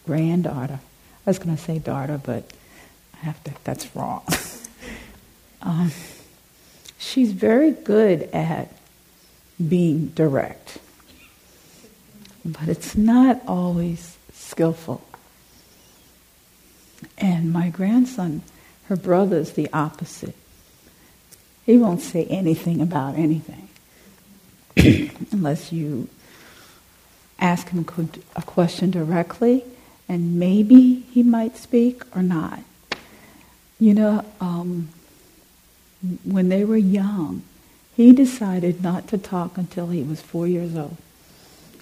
granddaughter, 0.07 0.81
I 1.27 1.31
was 1.31 1.39
going 1.39 1.57
to 1.57 1.63
say 1.63 1.79
daughter, 1.79 2.21
but 2.23 2.51
I 3.15 3.19
have 3.19 3.43
to, 3.45 3.53
that's 3.65 3.95
wrong. 3.95 4.25
um, 5.63 5.93
she's 7.03 7.33
very 7.33 7.73
good 7.73 8.23
at 8.33 8.69
being 9.69 10.09
direct, 10.09 10.79
but 12.45 12.69
it's 12.69 12.97
not 12.97 13.43
always 13.47 14.17
skillful. 14.33 15.03
And 17.19 17.53
my 17.53 17.69
grandson, 17.69 18.43
her 18.85 18.97
brother's 18.97 19.53
the 19.53 19.69
opposite. 19.73 20.37
He 21.67 21.77
won't 21.77 22.01
say 22.01 22.25
anything 22.27 22.81
about 22.81 23.17
anything 23.17 23.69
unless 25.33 25.73
you 25.73 26.09
ask 27.39 27.69
him 27.69 27.85
a 28.37 28.43
question 28.43 28.91
directly, 28.91 29.65
and 30.09 30.39
maybe 30.39 31.01
he 31.13 31.23
might 31.23 31.57
speak 31.57 32.03
or 32.17 32.23
not. 32.23 32.61
You 33.81 33.95
know, 33.95 34.25
um, 34.41 34.89
when 36.25 36.49
they 36.49 36.65
were 36.65 36.77
young, 36.77 37.43
he 37.97 38.13
decided 38.13 38.83
not 38.83 39.09
to 39.09 39.19
talk 39.19 39.59
until 39.59 39.89
he 39.89 40.03
was 40.03 40.21
four 40.21 40.47
years 40.47 40.77
old. 40.77 40.97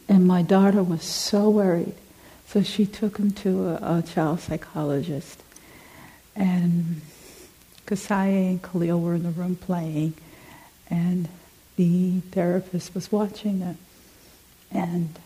And 0.09 0.27
my 0.27 0.43
daughter 0.43 0.83
was 0.83 1.05
so 1.05 1.49
worried 1.49 1.95
so 2.50 2.65
she 2.65 2.85
took 2.85 3.19
him 3.19 3.31
to 3.31 3.69
a, 3.69 3.99
a 3.99 4.03
child 4.03 4.41
psychologist. 4.41 5.41
And 6.35 7.00
Kasaya 7.87 8.50
and 8.50 8.61
Khalil 8.61 9.00
were 9.00 9.15
in 9.15 9.23
the 9.23 9.31
room 9.31 9.55
playing, 9.55 10.15
and 10.89 11.29
the 11.77 12.19
therapist 12.33 12.93
was 12.93 13.12
watching 13.12 13.61
them. 13.61 13.79
And 14.73 15.17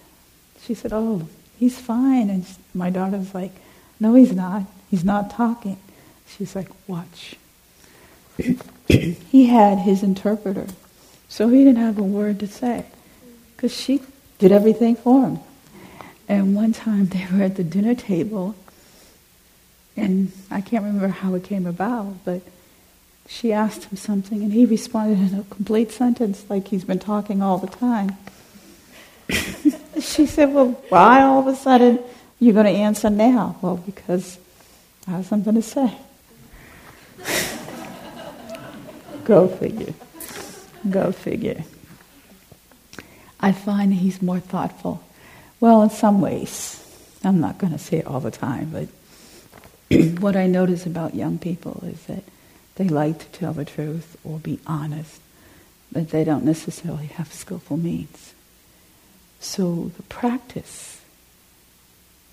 she 0.60 0.74
said, 0.74 0.92
Oh, 0.92 1.26
he's 1.58 1.78
fine. 1.78 2.28
And 2.28 2.46
my 2.74 2.90
daughter's 2.90 3.32
like, 3.32 3.52
No, 3.98 4.12
he's 4.12 4.34
not. 4.34 4.64
He's 4.90 5.04
not 5.04 5.30
talking. 5.30 5.78
She's 6.26 6.54
like, 6.54 6.68
Watch. 6.86 7.36
he 8.88 9.46
had 9.46 9.78
his 9.78 10.02
interpreter, 10.02 10.66
so 11.28 11.48
he 11.48 11.64
didn't 11.64 11.82
have 11.82 11.98
a 11.98 12.02
word 12.02 12.40
to 12.40 12.46
say 12.46 12.84
because 13.56 13.74
she 13.74 14.02
did 14.38 14.52
everything 14.52 14.96
for 14.96 15.26
him. 15.26 15.38
And 16.28 16.54
one 16.54 16.72
time 16.72 17.06
they 17.06 17.26
were 17.32 17.44
at 17.44 17.56
the 17.56 17.64
dinner 17.64 17.94
table, 17.94 18.54
and 19.96 20.32
I 20.50 20.60
can't 20.60 20.84
remember 20.84 21.08
how 21.08 21.34
it 21.34 21.44
came 21.44 21.66
about, 21.66 22.24
but 22.24 22.42
she 23.28 23.52
asked 23.52 23.84
him 23.84 23.96
something, 23.96 24.42
and 24.42 24.52
he 24.52 24.66
responded 24.66 25.18
in 25.18 25.38
a 25.38 25.44
complete 25.44 25.92
sentence 25.92 26.44
like 26.48 26.68
he's 26.68 26.84
been 26.84 26.98
talking 26.98 27.42
all 27.42 27.58
the 27.58 27.68
time. 27.68 28.16
she 30.00 30.26
said, 30.26 30.52
Well, 30.52 30.72
why 30.88 31.22
all 31.22 31.40
of 31.40 31.46
a 31.46 31.56
sudden 31.56 32.00
you're 32.38 32.54
going 32.54 32.66
to 32.66 32.72
answer 32.72 33.08
now? 33.08 33.56
Well, 33.62 33.76
because 33.76 34.38
I 35.06 35.12
have 35.12 35.26
something 35.26 35.54
to 35.54 35.62
say. 35.62 35.96
Go 39.24 39.48
figure. 39.48 39.94
Go 40.88 41.12
figure. 41.12 41.64
I 43.40 43.52
find 43.52 43.92
he's 43.94 44.22
more 44.22 44.40
thoughtful 44.40 45.02
well, 45.60 45.82
in 45.82 45.90
some 45.90 46.20
ways. 46.20 46.80
I'm 47.24 47.40
not 47.40 47.56
going 47.56 47.72
to 47.72 47.78
say 47.78 47.98
it 47.98 48.06
all 48.06 48.20
the 48.20 48.30
time, 48.30 48.70
but 48.70 48.88
what 50.20 50.36
I 50.36 50.46
notice 50.46 50.84
about 50.84 51.14
young 51.14 51.38
people 51.38 51.82
is 51.86 52.02
that 52.04 52.22
they 52.74 52.86
like 52.86 53.18
to 53.20 53.26
tell 53.38 53.54
the 53.54 53.64
truth 53.64 54.16
or 54.24 54.38
be 54.38 54.58
honest. 54.66 55.20
but 55.94 56.10
they 56.10 56.24
don't 56.24 56.44
necessarily 56.44 57.06
have 57.06 57.32
skillful 57.32 57.76
means. 57.76 58.34
So 59.38 59.92
the 59.96 60.02
practice, 60.02 61.00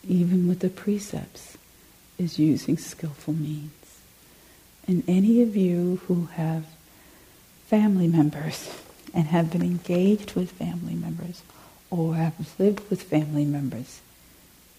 even 0.08 0.48
with 0.48 0.60
the 0.60 0.70
precepts, 0.70 1.58
is 2.18 2.40
using 2.40 2.78
skillful 2.78 3.36
means. 3.36 3.72
And 4.88 5.04
any 5.08 5.44
of 5.44 5.56
you 5.56 6.02
who 6.08 6.26
have 6.34 6.66
family 7.72 8.06
members 8.10 8.70
and 9.14 9.28
have 9.28 9.50
been 9.50 9.62
engaged 9.62 10.34
with 10.34 10.52
family 10.52 10.94
members 10.94 11.42
or 11.90 12.16
have 12.16 12.34
lived 12.60 12.82
with 12.90 13.02
family 13.02 13.46
members, 13.46 14.02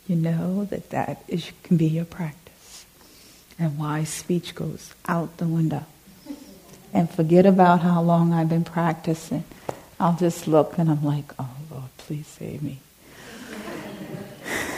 you 0.06 0.14
know 0.14 0.66
that 0.66 0.90
that 0.90 1.24
is, 1.26 1.50
can 1.62 1.78
be 1.78 1.86
your 1.86 2.04
practice. 2.04 2.84
And 3.58 3.78
wise 3.78 4.10
speech 4.10 4.54
goes 4.54 4.92
out 5.08 5.38
the 5.38 5.46
window. 5.46 5.86
And 6.92 7.08
forget 7.08 7.46
about 7.46 7.80
how 7.80 8.02
long 8.02 8.34
I've 8.34 8.50
been 8.50 8.64
practicing. 8.64 9.44
I'll 9.98 10.16
just 10.16 10.46
look 10.46 10.76
and 10.76 10.90
I'm 10.90 11.02
like, 11.02 11.32
oh 11.38 11.48
Lord, 11.70 11.96
please 11.96 12.26
save 12.26 12.62
me. 12.62 12.78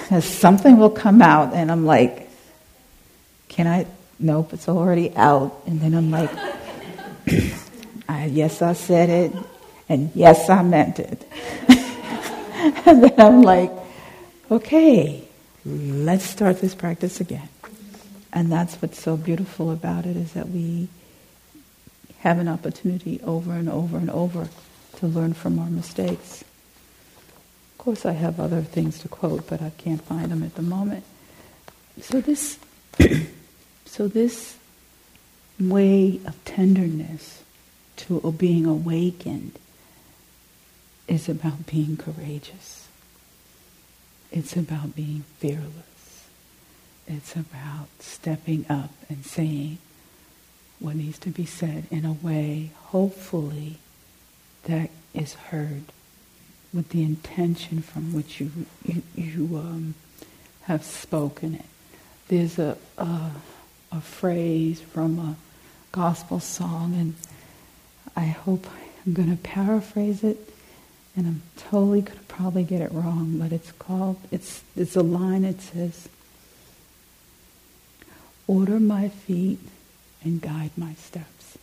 Because 0.02 0.26
something 0.26 0.76
will 0.76 0.90
come 0.90 1.20
out 1.22 1.54
and 1.54 1.72
I'm 1.72 1.86
like, 1.86 2.28
can 3.48 3.66
I? 3.66 3.86
Nope, 4.20 4.52
it's 4.52 4.68
already 4.68 5.16
out. 5.16 5.62
And 5.66 5.80
then 5.80 5.94
I'm 5.94 6.10
like, 6.10 6.30
I, 8.08 8.26
yes, 8.26 8.62
I 8.62 8.72
said 8.74 9.08
it. 9.10 9.32
And 9.88 10.10
yes, 10.14 10.48
I 10.48 10.62
meant 10.62 10.98
it. 10.98 11.26
and 12.86 13.02
then 13.02 13.14
I'm 13.18 13.42
like, 13.42 13.70
okay, 14.50 15.26
let's 15.64 16.24
start 16.24 16.60
this 16.60 16.74
practice 16.74 17.20
again. 17.20 17.48
And 18.32 18.50
that's 18.50 18.76
what's 18.76 19.00
so 19.00 19.16
beautiful 19.16 19.70
about 19.70 20.06
it 20.06 20.16
is 20.16 20.32
that 20.32 20.48
we 20.48 20.88
have 22.20 22.38
an 22.38 22.48
opportunity 22.48 23.20
over 23.22 23.52
and 23.52 23.68
over 23.68 23.96
and 23.96 24.10
over 24.10 24.48
to 24.96 25.06
learn 25.06 25.34
from 25.34 25.58
our 25.58 25.68
mistakes. 25.68 26.42
Of 27.72 27.78
course, 27.78 28.06
I 28.06 28.12
have 28.12 28.40
other 28.40 28.62
things 28.62 28.98
to 29.00 29.08
quote, 29.08 29.46
but 29.48 29.60
I 29.60 29.70
can't 29.76 30.02
find 30.02 30.30
them 30.32 30.42
at 30.42 30.54
the 30.54 30.62
moment. 30.62 31.04
So 32.00 32.20
this, 32.20 32.58
so 33.84 34.08
this 34.08 34.56
way 35.60 36.20
of 36.26 36.42
tenderness 36.44 37.43
to 37.96 38.20
being 38.38 38.66
awakened 38.66 39.58
is 41.06 41.28
about 41.28 41.66
being 41.66 41.96
courageous. 41.96 42.88
It's 44.32 44.56
about 44.56 44.96
being 44.96 45.24
fearless. 45.38 46.28
It's 47.06 47.36
about 47.36 47.88
stepping 48.00 48.64
up 48.68 48.90
and 49.08 49.24
saying 49.24 49.78
what 50.80 50.96
needs 50.96 51.18
to 51.20 51.30
be 51.30 51.46
said 51.46 51.86
in 51.90 52.04
a 52.04 52.12
way, 52.12 52.70
hopefully, 52.86 53.78
that 54.64 54.90
is 55.12 55.34
heard 55.34 55.84
with 56.72 56.88
the 56.88 57.02
intention 57.02 57.80
from 57.82 58.12
which 58.12 58.40
you 58.40 58.50
you, 58.84 59.02
you 59.14 59.56
um, 59.56 59.94
have 60.62 60.82
spoken 60.82 61.54
it. 61.54 61.66
There's 62.28 62.58
a, 62.58 62.76
a 62.98 63.30
a 63.92 64.00
phrase 64.00 64.80
from 64.80 65.18
a 65.18 65.36
gospel 65.92 66.40
song, 66.40 66.94
and 66.94 67.14
I 68.16 68.26
hope 68.26 68.66
I'm 69.06 69.12
going 69.12 69.30
to 69.30 69.42
paraphrase 69.42 70.24
it 70.24 70.38
and 71.16 71.26
I'm 71.26 71.42
totally 71.56 72.00
going 72.00 72.18
to 72.18 72.24
probably 72.24 72.64
get 72.64 72.80
it 72.80 72.92
wrong, 72.92 73.38
but 73.38 73.52
it's 73.52 73.70
called, 73.72 74.18
it's, 74.30 74.62
it's 74.76 74.96
a 74.96 75.02
line 75.02 75.42
that 75.42 75.60
says, 75.60 76.08
Order 78.46 78.78
my 78.78 79.08
feet 79.08 79.58
and 80.22 80.40
guide 80.40 80.72
my 80.76 80.94
steps. 80.94 81.56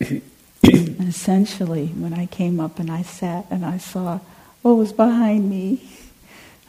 and 0.00 1.08
essentially, 1.08 1.86
when 1.86 2.12
I 2.12 2.26
came 2.26 2.60
up 2.60 2.78
and 2.78 2.90
I 2.90 3.02
sat 3.02 3.46
and 3.50 3.64
I 3.64 3.78
saw 3.78 4.20
what 4.60 4.74
was 4.74 4.92
behind 4.92 5.48
me 5.48 5.88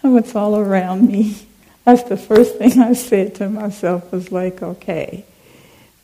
and 0.03 0.13
what's 0.13 0.35
all 0.35 0.55
around 0.55 1.07
me, 1.07 1.47
that's 1.83 2.03
the 2.03 2.17
first 2.17 2.57
thing 2.57 2.79
I 2.79 2.93
said 2.93 3.35
to 3.35 3.49
myself 3.49 4.11
was 4.11 4.31
like, 4.31 4.61
okay, 4.61 5.25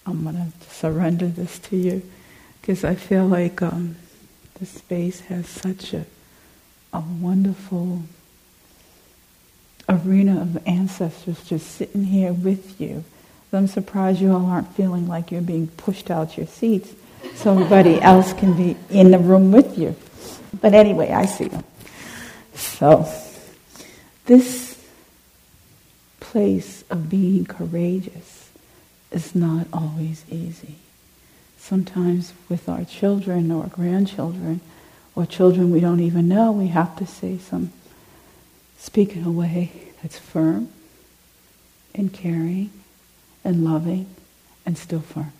I'm 0.05 0.23
going 0.23 0.35
to 0.35 0.69
surrender 0.69 1.27
this 1.27 1.59
to 1.59 1.77
you 1.77 2.01
because 2.63 2.85
I 2.85 2.95
feel 2.95 3.27
like 3.27 3.61
um, 3.61 3.97
the 4.53 4.65
space 4.65 5.19
has 5.19 5.49
such 5.49 5.93
a, 5.93 6.05
a 6.93 7.01
wonderful 7.01 8.03
arena 9.89 10.39
of 10.39 10.65
ancestors 10.65 11.43
just 11.43 11.69
sitting 11.69 12.05
here 12.05 12.31
with 12.31 12.79
you. 12.79 13.03
So 13.51 13.57
I'm 13.57 13.67
surprised 13.67 14.21
you 14.21 14.31
all 14.31 14.45
aren't 14.45 14.73
feeling 14.75 15.09
like 15.09 15.29
you're 15.29 15.41
being 15.41 15.67
pushed 15.67 16.09
out 16.09 16.37
your 16.37 16.47
seats. 16.47 16.93
Somebody 17.35 18.01
else 18.01 18.31
can 18.31 18.55
be 18.55 18.77
in 18.89 19.11
the 19.11 19.19
room 19.19 19.51
with 19.51 19.77
you. 19.77 19.93
But 20.61 20.73
anyway, 20.73 21.11
I 21.11 21.25
see 21.25 21.49
them. 21.49 21.65
So, 22.53 23.11
this 24.25 24.81
place 26.21 26.85
of 26.89 27.09
being 27.09 27.43
courageous 27.43 28.51
is 29.11 29.35
not 29.35 29.67
always 29.73 30.23
easy 30.29 30.77
sometimes 31.63 32.33
with 32.49 32.67
our 32.67 32.83
children 32.83 33.49
or 33.49 33.67
grandchildren 33.67 34.59
or 35.15 35.25
children 35.25 35.71
we 35.71 35.79
don't 35.79 36.01
even 36.01 36.27
know, 36.27 36.51
we 36.51 36.67
have 36.67 36.93
to 36.97 37.07
say 37.07 37.37
some, 37.37 37.71
speak 38.77 39.15
in 39.15 39.23
a 39.23 39.31
way 39.31 39.71
that's 40.01 40.19
firm 40.19 40.67
and 41.95 42.11
caring 42.11 42.69
and 43.45 43.63
loving 43.63 44.05
and 44.65 44.77
still 44.77 44.99
firm. 44.99 45.31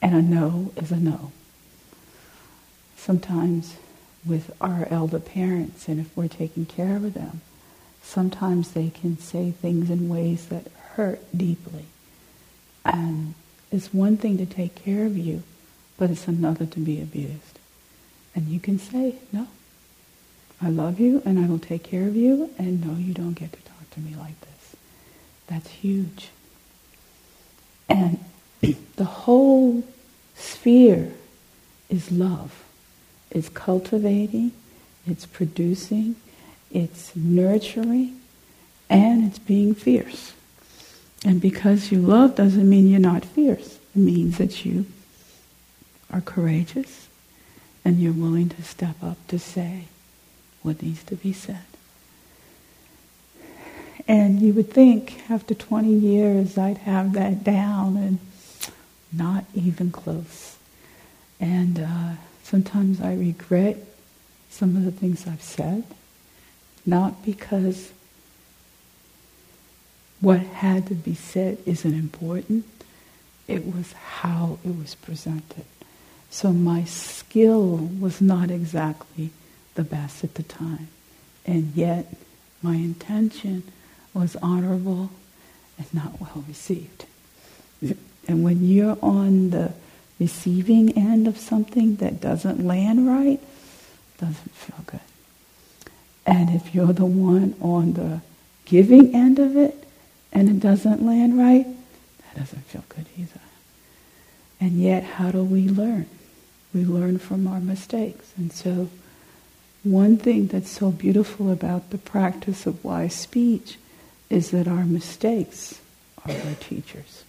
And 0.00 0.14
a 0.14 0.22
no 0.22 0.70
is 0.76 0.92
a 0.92 0.96
no. 0.96 1.32
Sometimes 2.96 3.74
with 4.24 4.54
our 4.60 4.86
elder 4.88 5.18
parents, 5.18 5.88
and 5.88 5.98
if 5.98 6.16
we're 6.16 6.28
taking 6.28 6.64
care 6.64 6.94
of 6.96 7.12
them, 7.12 7.40
sometimes 8.02 8.70
they 8.70 8.88
can 8.88 9.18
say 9.18 9.50
things 9.50 9.90
in 9.90 10.08
ways 10.08 10.46
that 10.46 10.68
hurt 10.94 11.20
deeply. 11.36 11.86
And 12.84 13.34
it's 13.74 13.92
one 13.92 14.16
thing 14.16 14.38
to 14.38 14.46
take 14.46 14.76
care 14.76 15.04
of 15.04 15.18
you, 15.18 15.42
but 15.98 16.08
it's 16.08 16.28
another 16.28 16.64
to 16.64 16.78
be 16.80 17.00
abused. 17.00 17.58
And 18.34 18.46
you 18.48 18.60
can 18.60 18.78
say, 18.78 19.16
no, 19.32 19.48
I 20.62 20.70
love 20.70 21.00
you 21.00 21.22
and 21.24 21.38
I 21.38 21.48
will 21.48 21.58
take 21.58 21.82
care 21.82 22.06
of 22.06 22.14
you, 22.14 22.50
and 22.56 22.86
no, 22.86 22.94
you 22.94 23.12
don't 23.12 23.34
get 23.34 23.52
to 23.52 23.60
talk 23.62 23.90
to 23.90 24.00
me 24.00 24.14
like 24.14 24.40
this. 24.40 24.76
That's 25.48 25.68
huge. 25.68 26.28
And 27.88 28.24
the 28.96 29.04
whole 29.04 29.82
sphere 30.36 31.12
is 31.88 32.12
love. 32.12 32.64
It's 33.32 33.48
cultivating, 33.48 34.52
it's 35.04 35.26
producing, 35.26 36.14
it's 36.70 37.14
nurturing, 37.16 38.20
and 38.88 39.24
it's 39.24 39.40
being 39.40 39.74
fierce. 39.74 40.32
And 41.24 41.40
because 41.40 41.90
you 41.90 41.98
love 42.00 42.36
doesn't 42.36 42.68
mean 42.68 42.88
you're 42.88 43.00
not 43.00 43.24
fierce. 43.24 43.78
It 43.96 43.98
means 43.98 44.38
that 44.38 44.64
you 44.64 44.84
are 46.12 46.20
courageous 46.20 47.08
and 47.84 47.98
you're 47.98 48.12
willing 48.12 48.50
to 48.50 48.62
step 48.62 48.96
up 49.02 49.16
to 49.28 49.38
say 49.38 49.84
what 50.62 50.82
needs 50.82 51.02
to 51.04 51.16
be 51.16 51.32
said. 51.32 51.64
And 54.06 54.40
you 54.40 54.52
would 54.52 54.70
think 54.70 55.22
after 55.30 55.54
20 55.54 55.90
years 55.90 56.58
I'd 56.58 56.78
have 56.78 57.14
that 57.14 57.42
down 57.42 57.96
and 57.96 58.18
not 59.12 59.44
even 59.54 59.90
close. 59.90 60.56
And 61.40 61.80
uh, 61.80 62.12
sometimes 62.42 63.00
I 63.00 63.14
regret 63.14 63.78
some 64.50 64.76
of 64.76 64.84
the 64.84 64.92
things 64.92 65.26
I've 65.26 65.42
said, 65.42 65.84
not 66.84 67.24
because 67.24 67.92
what 70.24 70.40
had 70.40 70.86
to 70.86 70.94
be 70.94 71.14
said 71.14 71.58
isn't 71.66 71.92
important. 71.92 72.64
It 73.46 73.66
was 73.66 73.92
how 73.92 74.58
it 74.64 74.74
was 74.76 74.94
presented. 74.94 75.66
So 76.30 76.50
my 76.50 76.84
skill 76.84 77.76
was 78.00 78.22
not 78.22 78.50
exactly 78.50 79.30
the 79.74 79.84
best 79.84 80.24
at 80.24 80.34
the 80.34 80.42
time. 80.42 80.88
And 81.44 81.72
yet 81.74 82.12
my 82.62 82.74
intention 82.74 83.64
was 84.14 84.34
honorable 84.36 85.10
and 85.76 85.92
not 85.92 86.18
well 86.18 86.42
received. 86.48 87.04
And 88.26 88.42
when 88.42 88.66
you're 88.66 88.96
on 89.02 89.50
the 89.50 89.74
receiving 90.18 90.96
end 90.96 91.28
of 91.28 91.36
something 91.36 91.96
that 91.96 92.22
doesn't 92.22 92.66
land 92.66 93.06
right, 93.06 93.40
doesn't 94.18 94.52
feel 94.52 94.82
good. 94.86 95.00
And 96.24 96.48
if 96.48 96.74
you're 96.74 96.94
the 96.94 97.04
one 97.04 97.54
on 97.60 97.92
the 97.92 98.22
giving 98.64 99.14
end 99.14 99.38
of 99.38 99.54
it, 99.56 99.83
and 100.34 100.48
it 100.48 100.60
doesn't 100.60 101.04
land 101.06 101.38
right, 101.38 101.64
that 102.18 102.40
doesn't 102.40 102.64
feel 102.66 102.84
good 102.88 103.06
either. 103.16 103.40
And 104.60 104.72
yet, 104.72 105.04
how 105.04 105.30
do 105.30 105.44
we 105.44 105.68
learn? 105.68 106.06
We 106.74 106.84
learn 106.84 107.18
from 107.18 107.46
our 107.46 107.60
mistakes. 107.60 108.32
And 108.36 108.52
so, 108.52 108.90
one 109.84 110.16
thing 110.16 110.48
that's 110.48 110.70
so 110.70 110.90
beautiful 110.90 111.52
about 111.52 111.90
the 111.90 111.98
practice 111.98 112.66
of 112.66 112.82
wise 112.84 113.14
speech 113.14 113.78
is 114.30 114.50
that 114.50 114.66
our 114.66 114.84
mistakes 114.84 115.80
are 116.24 116.32
our 116.32 116.54
teachers. 116.58 117.22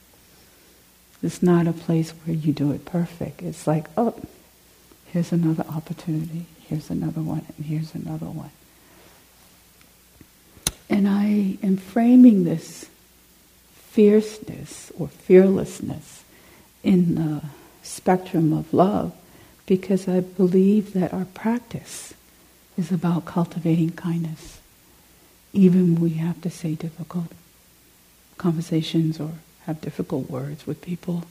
It's 1.21 1.43
not 1.43 1.67
a 1.67 1.73
place 1.73 2.11
where 2.11 2.35
you 2.35 2.53
do 2.53 2.71
it 2.71 2.85
perfect. 2.85 3.41
It's 3.41 3.67
like, 3.67 3.87
oh, 3.97 4.15
here's 5.07 5.31
another 5.31 5.65
opportunity, 5.69 6.45
here's 6.67 6.89
another 6.89 7.21
one, 7.21 7.45
and 7.57 7.65
here's 7.65 7.93
another 7.93 8.27
one. 8.27 8.51
And 10.89 11.07
I 11.07 11.57
am 11.63 11.77
framing 11.77 12.43
this 12.43 12.89
fierceness 13.95 14.91
or 14.99 15.07
fearlessness 15.07 16.25
in 16.83 17.15
the 17.15 17.41
spectrum 17.81 18.51
of 18.51 18.73
love 18.73 19.13
because 19.65 20.05
I 20.05 20.19
believe 20.19 20.91
that 20.91 21.13
our 21.13 21.23
practice 21.23 22.13
is 22.77 22.91
about 22.91 23.23
cultivating 23.23 23.91
kindness. 23.91 24.59
Even 25.53 25.93
when 25.93 26.03
we 26.03 26.09
have 26.17 26.41
to 26.41 26.49
say 26.49 26.75
difficult 26.75 27.31
conversations 28.37 29.17
or 29.17 29.31
have 29.65 29.79
difficult 29.79 30.29
words 30.29 30.67
with 30.67 30.81
people, 30.81 31.23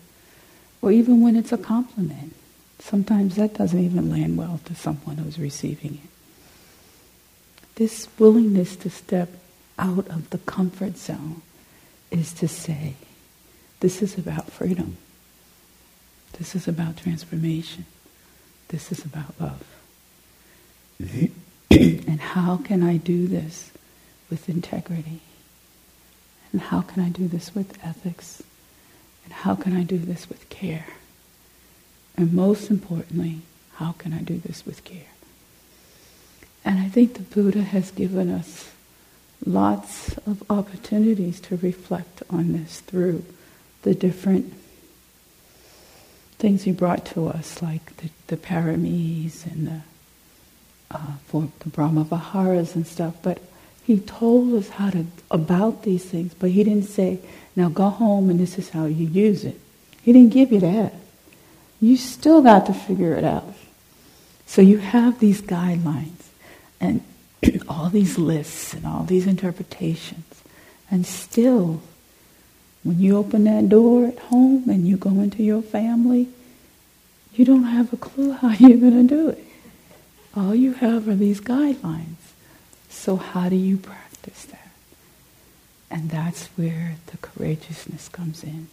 or 0.81 0.91
even 0.91 1.21
when 1.21 1.37
it's 1.37 1.53
a 1.53 1.59
compliment. 1.59 2.35
Sometimes 2.79 3.37
that 3.37 3.55
doesn't 3.55 3.79
even 3.79 4.11
land 4.11 4.39
well 4.39 4.59
to 4.65 4.75
someone 4.75 5.19
who's 5.19 5.39
receiving 5.39 6.01
it. 6.03 6.11
This 7.75 8.09
willingness 8.19 8.75
to 8.77 8.89
step 8.89 9.29
out 9.79 10.09
of 10.09 10.31
the 10.31 10.39
comfort 10.39 10.97
zone 10.97 11.43
is 12.15 12.33
to 12.35 12.49
say, 12.49 12.95
this 13.81 14.03
is 14.03 14.17
about 14.17 14.51
freedom. 14.51 14.97
This 16.39 16.55
is 16.55 16.67
about 16.69 16.97
transformation. 16.97 17.87
This 18.69 18.91
is 18.91 19.05
about 19.05 19.35
love. 19.41 19.65
and 21.71 22.21
how 22.21 22.57
can 22.57 22.83
I 22.83 22.97
do 22.97 23.27
this 23.27 23.71
with 24.31 24.49
integrity? 24.49 25.21
And 26.53 26.61
how 26.61 26.83
can 26.83 27.03
I 27.03 27.09
do 27.09 27.29
this 27.29 27.55
with 27.55 27.79
ethics? 27.85 28.43
And 29.25 29.33
how 29.33 29.55
can 29.55 29.77
I 29.77 29.83
do 29.83 29.99
this 29.99 30.29
with 30.29 30.49
care? 30.49 30.87
And 32.17 32.33
most 32.33 32.71
importantly, 32.71 33.41
how 33.75 33.93
can 33.93 34.13
I 34.13 34.21
do 34.21 34.39
this 34.39 34.65
with 34.65 34.85
care? 34.85 35.07
And 36.65 36.79
I 36.79 36.89
think 36.89 37.15
the 37.15 37.23
Buddha 37.23 37.63
has 37.63 37.91
given 37.91 38.31
us 38.31 38.71
lots 39.47 40.17
of 40.27 40.43
opportunities 40.51 41.41
to 41.41 41.57
reflect 41.57 42.23
on 42.31 42.53
this 42.53 42.81
through 42.81 43.25
the 43.83 43.95
different 43.95 44.53
things 46.39 46.65
he 46.65 46.73
brought 46.73 47.05
to 47.07 47.29
us, 47.29 47.63
like 47.63 47.97
the, 47.99 48.11
the 48.29 48.37
paramis 48.37 49.47
and 49.47 49.69
the, 49.69 49.81
uh, 50.91 51.13
for 51.27 51.49
the 51.61 51.69
Brahma 51.69 52.05
Viharas 52.05 52.75
and 52.75 52.87
stuff. 52.87 53.15
But 53.23 53.41
he 53.85 54.01
told 54.01 54.55
us 54.55 54.71
how 54.71 54.91
to 54.91 55.07
about 55.31 55.83
these 55.83 56.05
things, 56.05 56.33
but 56.35 56.51
he 56.51 56.65
didn't 56.65 56.89
say, 56.89 57.19
"Now 57.55 57.69
go 57.69 57.91
home 57.91 58.31
and 58.31 58.41
this 58.41 58.59
is 58.59 58.71
how 58.71 58.87
you 58.87 59.07
use 59.07 59.45
it." 59.45 59.61
He 60.03 60.13
didn't 60.13 60.33
give 60.33 60.53
you 60.53 60.61
that. 60.61 60.95
You 61.81 61.97
still 61.97 62.41
got 62.43 62.67
to 62.67 62.75
figure 62.75 63.15
it 63.15 63.25
out. 63.25 63.55
So 64.47 64.63
you 64.63 64.79
have 64.79 65.19
these 65.19 65.43
guidelines 65.43 66.29
and 66.81 67.03
all 67.69 67.89
these 67.91 68.19
lists 68.19 68.75
and 68.75 68.87
all 68.87 69.05
these 69.05 69.27
interpretations. 69.27 70.43
And 70.91 71.07
still, 71.07 71.83
when 72.83 73.01
you 73.01 73.17
open 73.17 73.45
that 73.45 73.69
door 73.69 74.07
at 74.07 74.19
home 74.19 74.69
and 74.69 74.87
you 74.87 74.97
go 74.97 75.11
into 75.11 75.43
your 75.43 75.63
family, 75.63 76.29
you 77.35 77.45
don't 77.45 77.65
have 77.65 77.93
a 77.93 77.97
clue 77.97 78.33
how 78.33 78.51
you're 78.59 78.79
going 78.79 79.09
to 79.09 79.15
do 79.15 79.29
it. 79.29 79.45
All 80.37 80.55
you 80.55 80.75
have 80.75 81.09
are 81.09 81.15
these 81.15 81.41
guidelines. 81.41 82.17
So, 82.89 83.17
how 83.17 83.49
do 83.49 83.57
you 83.57 83.77
practice 83.77 84.45
that? 84.47 84.71
And 85.91 86.11
that's 86.11 86.47
where 86.57 86.97
the 87.07 87.17
courageousness 87.19 88.09
comes 88.09 88.43
in. 88.43 88.69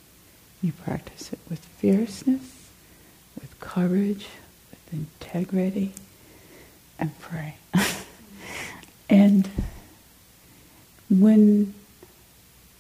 You 0.62 0.72
practice 0.72 1.34
it 1.34 1.40
with 1.50 1.60
fierceness, 1.60 2.70
with 3.40 3.60
courage, 3.60 4.28
with 4.70 4.94
integrity, 4.94 5.94
and 7.00 7.18
pray. 7.20 7.56
and 9.10 9.50
when 11.10 11.74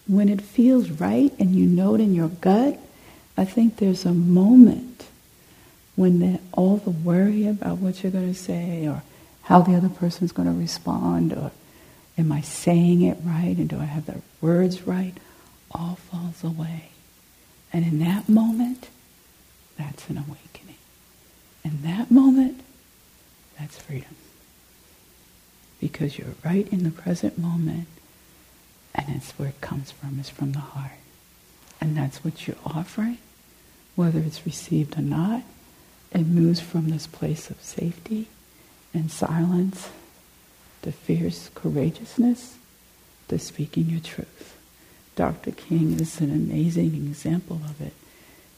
when 0.08 0.30
it 0.30 0.41
feels 0.41 0.89
right 0.89 1.32
and 1.39 1.56
you 1.56 1.65
know 1.65 1.95
it 1.95 2.02
in 2.02 2.13
your 2.13 2.28
gut, 2.28 2.78
I 3.38 3.45
think 3.45 3.78
there's 3.78 4.06
a 4.06 4.12
moment 4.12 5.08
when 5.95 6.39
all 6.52 6.78
the 6.78 6.89
worry 6.89 7.47
about 7.47 7.78
what 7.78 8.04
you're 8.04 8.12
going 8.12 8.34
to 8.34 8.39
say 8.39 8.88
or 8.88 9.04
how 9.43 9.62
the 9.62 9.76
other 9.76 9.89
person's 9.89 10.32
going 10.32 10.47
to 10.47 10.60
respond 10.60 11.34
or 11.34 11.52
am 12.17 12.32
I 12.32 12.41
saying 12.41 13.04
it 13.04 13.17
right 13.24 13.56
and 13.56 13.69
do 13.69 13.80
I 13.80 13.86
have 13.86 14.06
the 14.06 14.21
words 14.41 14.86
right, 14.88 15.13
all 15.71 15.95
falls 15.95 16.43
away. 16.43 16.89
And 17.71 17.86
in 17.86 18.00
that 18.00 18.28
moment, 18.28 18.89
that's 19.78 20.10
an 20.10 20.17
awakening. 20.17 20.76
In 21.63 21.84
that 21.84 22.12
moment, 22.12 22.62
that's 23.58 23.78
freedom. 23.78 24.15
Because 25.82 26.17
you're 26.17 26.36
right 26.46 26.67
in 26.72 26.84
the 26.84 26.91
present 26.91 27.38
moment, 27.38 27.88
and 28.96 29.08
it's 29.10 29.32
where 29.32 29.50
it 29.50 29.60
comes 29.60 29.91
from, 29.91 30.20
is 30.20 30.30
from 30.30 30.54
the 30.54 30.60
heart. 30.60 30.91
And 31.82 31.98
that's 31.98 32.24
what 32.24 32.48
you're 32.48 32.56
offering, 32.65 33.17
whether 33.96 34.20
it's 34.20 34.46
received 34.46 34.98
or 34.98 35.02
not. 35.02 35.44
It 36.13 36.28
moves 36.28 36.62
from 36.62 36.89
this 36.89 37.08
place 37.08 37.50
of 37.50 37.62
safety 37.62 38.28
and 38.94 39.12
silence 39.12 39.89
to 40.84 40.91
fierce 40.91 41.50
courageousness 41.56 42.58
to 43.30 43.39
speaking 43.39 43.89
your 43.89 44.02
truth. 44.02 44.58
Dr. 45.15 45.52
King 45.52 46.00
is 46.00 46.20
an 46.20 46.32
amazing 46.32 46.96
example 46.96 47.62
of 47.65 47.82
it. 47.82 47.94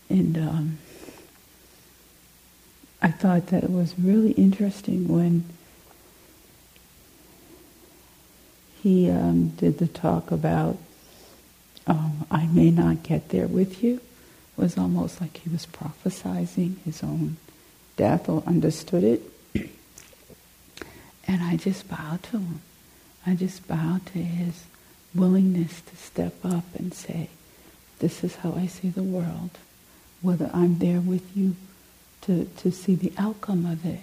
And 0.10 0.38
um, 0.38 0.78
I 3.02 3.10
thought 3.10 3.48
that 3.48 3.64
it 3.64 3.70
was 3.70 3.98
really 3.98 4.32
interesting 4.32 5.08
when 5.08 5.46
he 8.84 9.10
um, 9.10 9.48
did 9.48 9.80
the 9.80 9.88
talk 9.88 10.30
about 10.30 10.78
um, 11.88 12.28
I 12.30 12.48
may 12.48 12.70
not 12.70 13.02
get 13.02 13.30
there 13.30 13.48
with 13.48 13.82
you. 13.82 13.96
It 13.96 14.62
was 14.62 14.78
almost 14.78 15.22
like 15.22 15.38
he 15.38 15.50
was 15.50 15.66
prophesizing 15.66 16.80
his 16.80 17.02
own 17.02 17.38
death 17.96 18.28
or 18.28 18.44
understood 18.46 19.06
it. 19.06 19.22
and 21.28 21.42
I 21.42 21.56
just 21.56 21.90
bowed 21.90 22.24
to 22.24 22.40
him. 22.40 22.62
I 23.26 23.36
just 23.36 23.66
bowed 23.70 24.06
to 24.08 24.20
his 24.20 24.66
willingness 25.16 25.80
to 25.82 25.96
step 25.96 26.34
up 26.44 26.66
and 26.76 26.94
say, 26.94 27.30
this 28.00 28.22
is 28.22 28.36
how 28.36 28.54
I 28.54 28.68
see 28.68 28.90
the 28.90 29.04
world. 29.04 29.52
Whether 30.22 30.50
I'm 30.54 30.80
there 30.80 31.00
with 31.00 31.36
you 31.38 31.56
to, 32.24 32.50
to 32.58 32.72
see 32.72 32.96
the 32.96 33.14
outcome 33.18 33.66
of 33.66 33.86
it, 33.86 34.02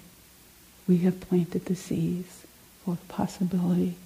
we 0.88 0.98
have 0.98 1.20
planted 1.20 1.66
the 1.66 1.76
seeds 1.76 2.44
for 2.82 2.96
the 2.96 3.12
possibility 3.12 3.96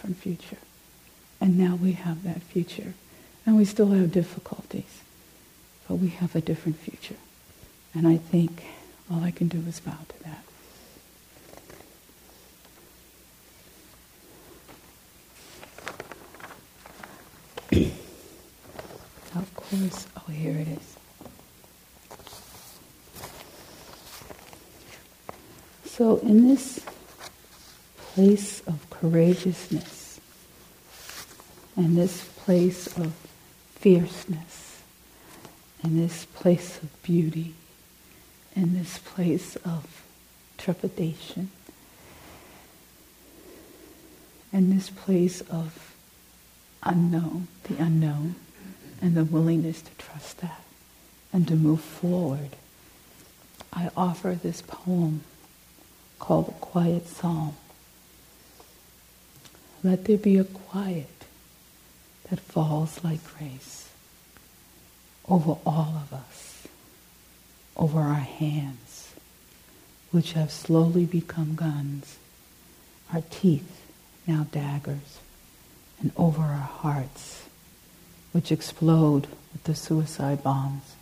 different 0.00 0.16
future. 0.16 0.56
And 1.42 1.58
now 1.58 1.76
we 1.76 1.92
have 1.92 2.22
that 2.24 2.42
future. 2.42 2.94
And 3.44 3.56
we 3.56 3.66
still 3.66 3.88
have 3.88 4.12
difficulties, 4.12 5.02
but 5.86 5.96
we 5.96 6.08
have 6.08 6.34
a 6.34 6.40
different 6.40 6.78
future. 6.78 7.16
And 7.94 8.08
I 8.08 8.16
think 8.16 8.64
all 9.10 9.22
I 9.22 9.30
can 9.30 9.48
do 9.48 9.62
is 9.68 9.80
bow 9.80 9.92
to 10.08 10.22
that. 10.24 10.44
of 19.34 19.54
course, 19.54 20.06
oh, 20.16 20.30
here 20.32 20.56
it 20.56 20.68
is. 20.68 20.96
So, 25.84 26.16
in 26.18 26.48
this 26.48 26.80
place 28.20 28.60
of 28.66 28.90
courageousness 28.90 30.20
and 31.74 31.96
this 31.96 32.22
place 32.36 32.86
of 32.98 33.14
fierceness 33.76 34.82
and 35.82 35.98
this 35.98 36.26
place 36.26 36.82
of 36.82 37.02
beauty 37.02 37.54
and 38.54 38.76
this 38.78 38.98
place 38.98 39.56
of 39.64 40.04
trepidation, 40.58 41.50
and 44.52 44.70
this 44.70 44.90
place 44.90 45.40
of 45.42 45.94
unknown, 46.82 47.48
the 47.64 47.82
unknown, 47.82 48.34
and 49.00 49.14
the 49.14 49.24
willingness 49.24 49.80
to 49.80 49.92
trust 49.96 50.42
that 50.42 50.60
and 51.32 51.48
to 51.48 51.56
move 51.56 51.80
forward, 51.80 52.50
I 53.72 53.88
offer 53.96 54.34
this 54.34 54.60
poem 54.60 55.22
called 56.18 56.48
the 56.48 56.52
Quiet 56.52 57.08
Psalm. 57.08 57.56
Let 59.82 60.04
there 60.04 60.18
be 60.18 60.36
a 60.36 60.44
quiet 60.44 61.06
that 62.28 62.40
falls 62.40 63.02
like 63.02 63.24
grace 63.36 63.88
over 65.26 65.56
all 65.64 65.94
of 65.96 66.12
us 66.12 66.50
over 67.80 68.00
our 68.00 68.14
hands, 68.14 69.14
which 70.10 70.34
have 70.34 70.52
slowly 70.52 71.06
become 71.06 71.54
guns, 71.54 72.18
our 73.12 73.22
teeth 73.30 73.86
now 74.26 74.46
daggers, 74.52 75.18
and 75.98 76.12
over 76.16 76.42
our 76.42 76.58
hearts, 76.58 77.44
which 78.32 78.52
explode 78.52 79.26
with 79.52 79.64
the 79.64 79.74
suicide 79.74 80.42
bombs. 80.42 80.94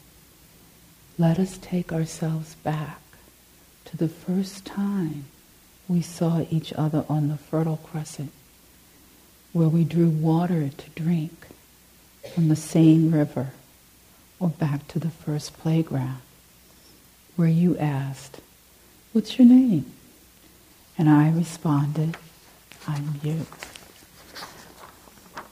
Let 1.19 1.39
us 1.39 1.59
take 1.59 1.93
ourselves 1.93 2.55
back 2.57 3.01
to 3.87 3.97
the 3.97 4.09
first 4.09 4.65
time 4.65 5.25
we 5.89 6.01
saw 6.01 6.45
each 6.49 6.73
other 6.75 7.05
on 7.09 7.29
the 7.29 7.37
Fertile 7.37 7.79
Crescent, 7.79 8.33
where 9.59 9.69
we 9.69 9.83
drew 9.83 10.09
water 10.09 10.69
to 10.69 10.91
drink 10.91 11.49
from 12.33 12.47
the 12.47 12.55
same 12.55 13.13
river, 13.13 13.49
or 14.39 14.49
back 14.49 14.87
to 14.87 15.01
the 15.01 15.11
first 15.11 15.59
playground, 15.59 16.21
where 17.35 17.49
you 17.49 17.77
asked, 17.77 18.41
What's 19.13 19.37
your 19.37 19.49
name? 19.49 19.91
And 20.97 21.09
I 21.09 21.31
responded, 21.31 22.17
I'm 22.87 23.21
you. 23.25 23.47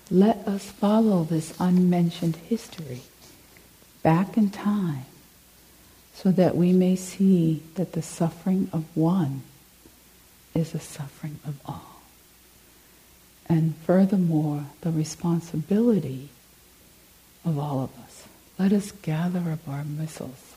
Let 0.09 0.37
us 0.47 0.71
follow 0.71 1.25
this 1.25 1.53
unmentioned 1.59 2.37
history 2.37 3.01
back 4.05 4.37
in 4.37 4.51
time 4.51 5.07
so 6.15 6.31
that 6.31 6.55
we 6.55 6.73
may 6.73 6.95
see 6.95 7.65
that 7.75 7.93
the 7.93 8.03
suffering 8.03 8.71
of 8.73 8.85
one 8.97 9.43
is 10.55 10.71
the 10.71 10.79
suffering 10.79 11.41
of 11.45 11.59
all. 11.67 11.96
And 13.49 13.77
furthermore, 13.85 14.67
the 14.81 14.91
responsibility 14.91 16.31
of 17.45 17.59
all 17.59 17.85
of 17.85 17.99
us. 18.05 18.27
Let 18.59 18.73
us 18.73 18.91
gather 18.91 19.51
up 19.51 19.69
our 19.69 19.85
missiles, 19.85 20.57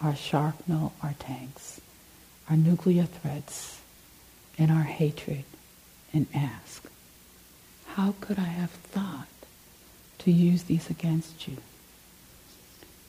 our 0.00 0.14
shrapnel, 0.14 0.92
our 1.02 1.14
tanks, 1.18 1.80
our 2.50 2.56
nuclear 2.56 3.04
threats, 3.04 3.80
and 4.58 4.70
our 4.70 4.82
hatred, 4.82 5.44
and 6.12 6.26
ask, 6.34 6.88
how 7.94 8.14
could 8.20 8.38
I 8.38 8.42
have 8.42 8.70
thought 8.70 9.26
to 10.18 10.30
use 10.30 10.64
these 10.64 10.90
against 10.90 11.48
you? 11.48 11.56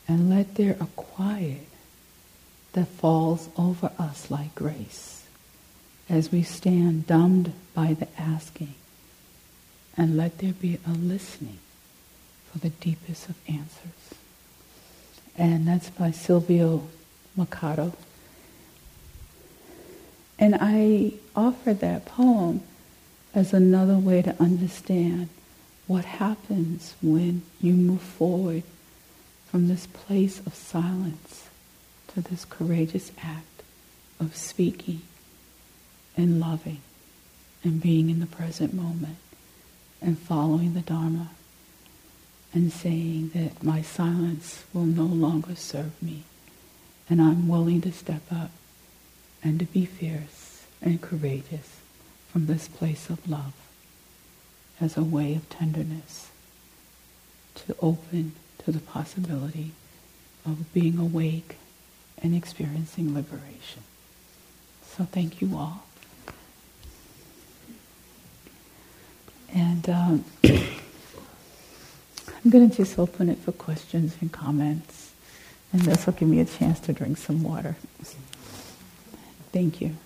And 0.08 0.30
let 0.30 0.54
there 0.54 0.76
a 0.80 0.86
quiet 0.96 1.66
that 2.72 2.88
falls 2.88 3.48
over 3.56 3.90
us 3.98 4.30
like 4.30 4.54
grace 4.54 5.24
as 6.08 6.32
we 6.32 6.42
stand 6.42 7.06
dumbed 7.06 7.52
by 7.74 7.94
the 7.94 8.08
asking. 8.18 8.74
And 9.96 10.16
let 10.16 10.38
there 10.38 10.52
be 10.52 10.78
a 10.86 10.90
listening 10.90 11.58
for 12.50 12.58
the 12.58 12.70
deepest 12.70 13.28
of 13.28 13.36
answers. 13.48 14.14
And 15.36 15.66
that's 15.66 15.90
by 15.90 16.10
Silvio 16.10 16.88
Mercado. 17.36 17.92
And 20.38 20.56
I 20.58 21.14
offer 21.36 21.74
that 21.74 22.06
poem 22.06 22.62
as 23.34 23.52
another 23.52 23.96
way 23.98 24.22
to 24.22 24.40
understand 24.40 25.28
what 25.86 26.04
happens 26.04 26.94
when 27.02 27.42
you 27.60 27.72
move 27.72 28.00
forward 28.00 28.62
from 29.50 29.68
this 29.68 29.86
place 29.86 30.38
of 30.46 30.54
silence 30.54 31.48
to 32.08 32.20
this 32.20 32.44
courageous 32.44 33.12
act 33.22 33.62
of 34.18 34.36
speaking 34.36 35.02
and 36.16 36.40
loving 36.40 36.80
and 37.62 37.80
being 37.80 38.10
in 38.10 38.20
the 38.20 38.26
present 38.26 38.72
moment 38.72 39.16
and 40.02 40.18
following 40.18 40.74
the 40.74 40.80
Dharma 40.80 41.30
and 42.52 42.72
saying 42.72 43.30
that 43.34 43.62
my 43.62 43.82
silence 43.82 44.64
will 44.72 44.84
no 44.84 45.04
longer 45.04 45.54
serve 45.54 46.02
me 46.02 46.24
and 47.08 47.20
I'm 47.20 47.48
willing 47.48 47.80
to 47.82 47.92
step 47.92 48.22
up 48.30 48.50
and 49.42 49.58
to 49.58 49.64
be 49.64 49.84
fierce 49.84 50.64
and 50.80 51.00
courageous 51.00 51.80
from 52.32 52.46
this 52.46 52.68
place 52.68 53.10
of 53.10 53.28
love 53.28 53.52
as 54.80 54.96
a 54.96 55.02
way 55.02 55.34
of 55.34 55.48
tenderness 55.50 56.30
to 57.54 57.76
open 57.80 58.32
to 58.64 58.70
the 58.70 58.78
possibility 58.78 59.72
of 60.46 60.72
being 60.72 60.98
awake 60.98 61.56
and 62.22 62.34
experiencing 62.34 63.14
liberation. 63.14 63.82
So 64.84 65.04
thank 65.04 65.40
you 65.40 65.56
all. 65.56 65.84
And 69.54 69.88
um, 69.88 70.24
I'm 70.44 70.50
going 72.50 72.70
to 72.70 72.76
just 72.76 72.98
open 72.98 73.28
it 73.28 73.38
for 73.38 73.52
questions 73.52 74.16
and 74.20 74.32
comments. 74.32 75.12
And 75.72 75.82
this 75.82 76.06
will 76.06 76.14
give 76.14 76.28
me 76.28 76.40
a 76.40 76.44
chance 76.44 76.80
to 76.80 76.92
drink 76.92 77.18
some 77.18 77.42
water. 77.42 77.76
Thank 79.52 79.80
you. 79.80 79.96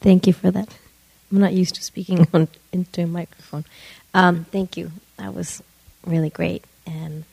Thank 0.00 0.26
you 0.26 0.32
for 0.32 0.50
that. 0.50 0.74
I'm 1.30 1.40
not 1.40 1.52
used 1.52 1.74
to 1.76 1.82
speaking 1.82 2.26
on, 2.34 2.48
into 2.72 3.02
a 3.02 3.06
microphone. 3.06 3.64
Um, 4.14 4.44
thank 4.44 4.76
you. 4.76 4.92
That 5.18 5.34
was 5.34 5.62
really 6.04 6.30
great, 6.30 6.64
and 6.86 7.24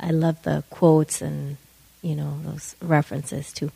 I 0.00 0.10
love 0.10 0.42
the 0.42 0.64
quotes 0.70 1.22
and 1.22 1.56
you 2.02 2.16
know 2.16 2.38
those 2.44 2.74
references 2.82 3.52
to 3.54 3.70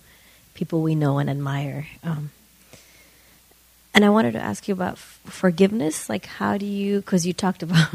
people 0.55 0.83
we 0.83 0.95
know 0.95 1.19
and 1.19 1.31
admire. 1.31 1.87
Um, 2.03 2.31
and 3.95 4.05
I 4.05 4.11
wanted 4.11 4.33
to 4.33 4.41
ask 4.41 4.69
you 4.69 4.75
about 4.75 4.95
f- 4.95 5.21
forgiveness. 5.25 6.09
Like, 6.09 6.27
how 6.27 6.59
do 6.59 6.67
you? 6.67 7.01
Because 7.01 7.27
you 7.27 7.33
talked 7.33 7.63
about, 7.65 7.89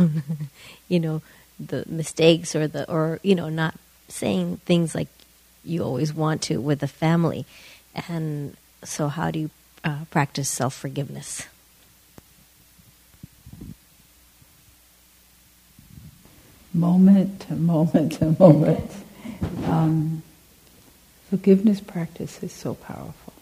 you 0.87 0.99
know, 0.99 1.21
the 1.59 1.83
mistakes 1.87 2.55
or 2.55 2.67
the 2.67 2.89
or 2.89 3.19
you 3.21 3.35
know 3.35 3.49
not 3.49 3.75
saying 4.07 4.57
things 4.65 4.95
like 4.95 5.09
you 5.63 5.83
always 5.83 6.13
want 6.13 6.41
to 6.43 6.59
with 6.61 6.79
the 6.79 6.87
family, 6.87 7.45
and 8.07 8.55
so 8.83 9.09
how 9.09 9.29
do 9.29 9.39
you 9.39 9.49
uh, 9.83 10.05
practice 10.09 10.49
self 10.49 10.73
forgiveness? 10.73 11.47
Moment 16.73 17.41
to 17.41 17.55
moment 17.55 18.13
to 18.13 18.35
moment. 18.39 18.91
Um, 19.65 20.23
forgiveness 21.29 21.81
practice 21.81 22.41
is 22.43 22.51
so 22.53 22.75
powerful. 22.75 23.33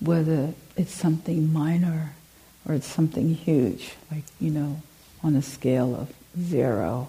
Whether 0.00 0.54
it's 0.76 0.92
something 0.94 1.52
minor 1.52 2.12
or 2.68 2.74
it's 2.74 2.86
something 2.86 3.34
huge, 3.34 3.92
like, 4.10 4.24
you 4.40 4.50
know, 4.50 4.82
on 5.22 5.36
a 5.36 5.42
scale 5.42 5.94
of 5.94 6.12
zero 6.40 7.08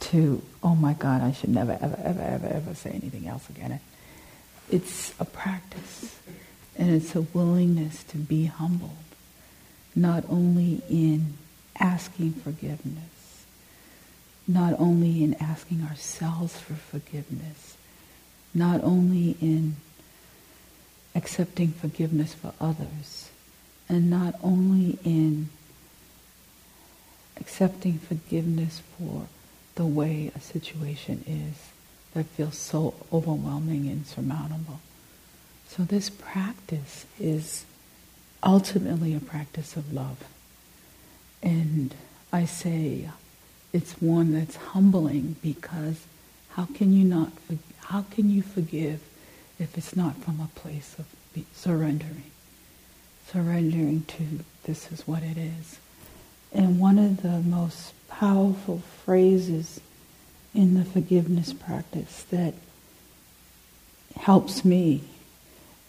to, 0.00 0.42
oh 0.62 0.74
my 0.74 0.94
God, 0.94 1.22
I 1.22 1.32
should 1.32 1.50
never, 1.50 1.72
ever, 1.80 1.98
ever, 2.02 2.22
ever, 2.22 2.46
ever 2.46 2.74
say 2.74 2.90
anything 2.90 3.26
else 3.26 3.48
again. 3.50 3.80
It's 4.70 5.14
a 5.18 5.24
practice. 5.24 6.18
And 6.78 6.90
it's 6.90 7.14
a 7.14 7.22
willingness 7.22 8.04
to 8.04 8.16
be 8.16 8.46
humbled, 8.46 8.92
not 9.96 10.24
only 10.28 10.80
in 10.88 11.34
asking 11.78 12.34
forgiveness, 12.34 13.44
not 14.46 14.74
only 14.78 15.24
in 15.24 15.34
asking 15.34 15.82
ourselves 15.82 16.58
for 16.58 16.74
forgiveness, 16.74 17.76
not 18.54 18.82
only 18.82 19.36
in 19.40 19.76
accepting 21.14 21.72
forgiveness 21.72 22.32
for 22.32 22.54
others, 22.60 23.30
and 23.88 24.08
not 24.08 24.34
only 24.42 24.98
in 25.04 25.48
accepting 27.40 27.98
forgiveness 27.98 28.82
for 28.96 29.26
the 29.74 29.86
way 29.86 30.30
a 30.34 30.40
situation 30.40 31.24
is 31.26 31.70
that 32.14 32.26
feels 32.26 32.56
so 32.56 32.94
overwhelming 33.12 33.86
and 33.86 33.98
insurmountable. 33.98 34.80
So 35.68 35.84
this 35.84 36.10
practice 36.10 37.06
is 37.20 37.64
ultimately 38.42 39.14
a 39.14 39.20
practice 39.20 39.76
of 39.76 39.92
love. 39.92 40.24
And 41.42 41.94
I 42.32 42.46
say 42.46 43.08
it's 43.72 43.92
one 44.00 44.32
that's 44.32 44.56
humbling 44.56 45.36
because 45.42 46.04
how 46.50 46.66
can 46.74 46.92
you 46.92 47.04
not 47.04 47.30
how 47.84 48.02
can 48.10 48.30
you 48.30 48.42
forgive 48.42 49.00
if 49.58 49.76
it's 49.76 49.94
not 49.94 50.16
from 50.16 50.40
a 50.40 50.58
place 50.58 50.96
of 50.98 51.06
surrendering 51.54 52.30
surrendering 53.30 54.02
to 54.08 54.40
this 54.64 54.90
is 54.90 55.06
what 55.06 55.22
it 55.22 55.36
is 55.36 55.78
and 56.52 56.80
one 56.80 56.98
of 56.98 57.22
the 57.22 57.40
most 57.40 57.92
powerful 58.08 58.82
phrases 59.04 59.80
in 60.54 60.74
the 60.74 60.84
forgiveness 60.84 61.52
practice 61.52 62.24
that 62.30 62.54
helps 64.16 64.64
me 64.64 65.02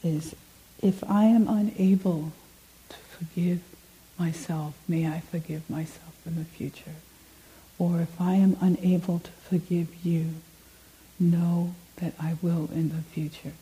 is 0.04 0.36
if 0.82 1.04
I 1.10 1.26
am 1.26 1.48
unable 1.48 2.32
to 2.90 2.96
forgive 2.96 3.62
myself, 4.18 4.74
may 4.88 5.08
I 5.08 5.22
forgive 5.22 5.70
myself 5.70 6.16
in 6.26 6.36
the 6.36 6.46
future. 6.46 6.96
Or 7.78 8.02
if 8.02 8.20
I 8.20 8.34
am 8.36 8.58
unable 8.62 9.20
to 9.20 9.32
forgive 9.32 9.88
you, 10.06 10.36
know 11.20 11.76
that 11.98 12.14
I 12.20 12.36
will 12.42 12.70
in 12.74 12.90
the 12.90 13.02
future. 13.14 13.54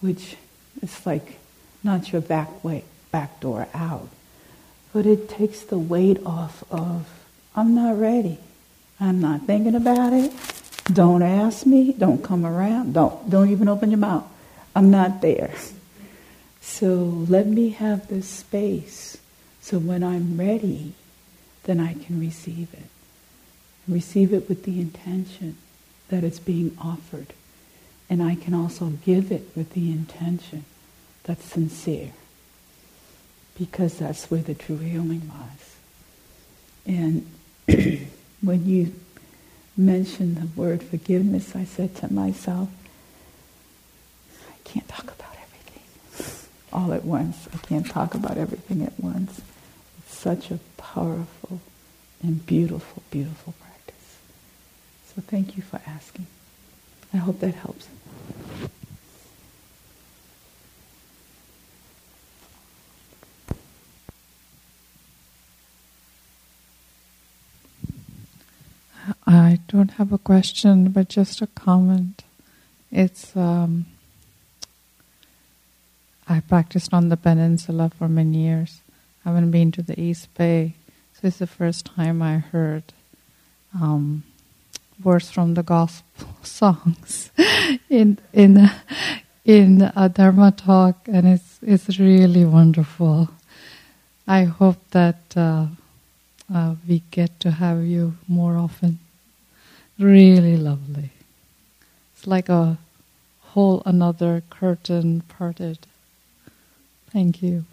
Which 0.00 0.36
is 0.82 1.04
like 1.06 1.38
not 1.82 2.12
your 2.12 2.20
back 2.20 2.62
way, 2.64 2.84
back 3.10 3.40
door 3.40 3.68
out, 3.74 4.08
but 4.92 5.06
it 5.06 5.28
takes 5.28 5.60
the 5.62 5.78
weight 5.78 6.24
off 6.24 6.64
of 6.70 7.06
I'm 7.54 7.74
not 7.74 7.98
ready. 7.98 8.38
I'm 9.00 9.20
not 9.20 9.42
thinking 9.42 9.74
about 9.74 10.12
it. 10.12 10.32
Don't 10.92 11.22
ask 11.22 11.66
me, 11.66 11.92
don't 11.92 12.22
come 12.22 12.46
around, 12.46 12.94
don't, 12.94 13.28
don't 13.28 13.50
even 13.50 13.68
open 13.68 13.90
your 13.90 13.98
mouth. 13.98 14.24
I'm 14.78 14.90
not 14.92 15.22
there. 15.22 15.52
So 16.60 16.94
let 17.28 17.48
me 17.48 17.70
have 17.70 18.06
this 18.06 18.28
space 18.28 19.18
so 19.68 19.78
when 19.78 20.02
I'm 20.02 20.38
ready, 20.38 20.94
then 21.64 21.78
I 21.78 21.92
can 21.92 22.18
receive 22.18 22.72
it. 22.72 22.86
Receive 23.86 24.32
it 24.32 24.48
with 24.48 24.62
the 24.62 24.80
intention 24.80 25.58
that 26.08 26.24
it's 26.24 26.38
being 26.38 26.74
offered. 26.80 27.34
And 28.08 28.22
I 28.22 28.34
can 28.34 28.54
also 28.54 28.86
give 29.04 29.30
it 29.30 29.50
with 29.54 29.74
the 29.74 29.90
intention 29.90 30.64
that's 31.24 31.44
sincere. 31.44 32.12
Because 33.58 33.98
that's 33.98 34.30
where 34.30 34.40
the 34.40 34.54
true 34.54 34.78
healing 34.78 35.28
lies. 35.28 35.76
And 36.86 37.26
when 38.40 38.64
you 38.64 38.94
mentioned 39.76 40.36
the 40.36 40.46
word 40.58 40.82
forgiveness, 40.82 41.54
I 41.54 41.64
said 41.64 41.94
to 41.96 42.10
myself, 42.10 42.70
can't 44.72 44.88
talk 44.88 45.04
about 45.04 45.34
everything 45.42 45.82
all 46.72 46.92
at 46.92 47.04
once. 47.04 47.48
I 47.52 47.58
can't 47.58 47.86
talk 47.86 48.14
about 48.14 48.36
everything 48.36 48.82
at 48.82 48.98
once. 48.98 49.40
It's 49.98 50.16
such 50.16 50.50
a 50.50 50.58
powerful 50.76 51.60
and 52.22 52.44
beautiful, 52.46 53.02
beautiful 53.10 53.54
practice. 53.60 54.18
So 55.14 55.22
thank 55.26 55.56
you 55.56 55.62
for 55.62 55.80
asking. 55.86 56.26
I 57.12 57.18
hope 57.18 57.40
that 57.40 57.54
helps. 57.54 57.88
I 69.26 69.60
don't 69.68 69.92
have 69.92 70.12
a 70.12 70.18
question, 70.18 70.90
but 70.90 71.08
just 71.08 71.40
a 71.40 71.46
comment. 71.46 72.24
It's 72.90 73.36
um, 73.36 73.86
I 76.28 76.40
practiced 76.40 76.92
on 76.92 77.08
the 77.08 77.16
peninsula 77.16 77.90
for 77.96 78.08
many 78.08 78.38
years. 78.38 78.82
I 79.24 79.30
haven't 79.30 79.50
been 79.50 79.72
to 79.72 79.82
the 79.82 79.98
East 79.98 80.32
Bay, 80.34 80.74
so 81.14 81.28
it's 81.28 81.38
the 81.38 81.46
first 81.46 81.86
time 81.86 82.20
I 82.20 82.38
heard 82.38 82.84
um, 83.74 84.24
words 85.02 85.30
from 85.30 85.54
the 85.54 85.62
gospel 85.62 86.28
songs 86.42 87.30
in 87.88 88.18
in 88.32 88.70
in 89.44 89.90
a 89.96 90.08
dharma 90.08 90.52
talk, 90.52 91.08
and 91.08 91.26
it's 91.26 91.58
it's 91.62 91.98
really 91.98 92.44
wonderful. 92.44 93.30
I 94.26 94.44
hope 94.44 94.78
that 94.90 95.34
uh, 95.34 95.66
uh, 96.52 96.74
we 96.86 97.02
get 97.10 97.40
to 97.40 97.52
have 97.52 97.84
you 97.84 98.18
more 98.28 98.56
often 98.58 98.98
really 99.98 100.56
lovely. 100.56 101.10
It's 102.14 102.26
like 102.26 102.48
a 102.48 102.78
whole 103.40 103.82
another 103.86 104.42
curtain 104.50 105.22
parted. 105.22 105.78
Thank 107.12 107.42
you. 107.42 107.64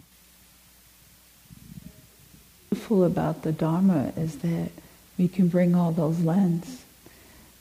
Beautiful 2.70 3.04
about 3.04 3.42
the 3.42 3.52
Dharma 3.52 4.12
is 4.16 4.38
that 4.38 4.70
we 5.18 5.28
can 5.28 5.48
bring 5.48 5.74
all 5.74 5.92
those 5.92 6.20
lens. 6.20 6.84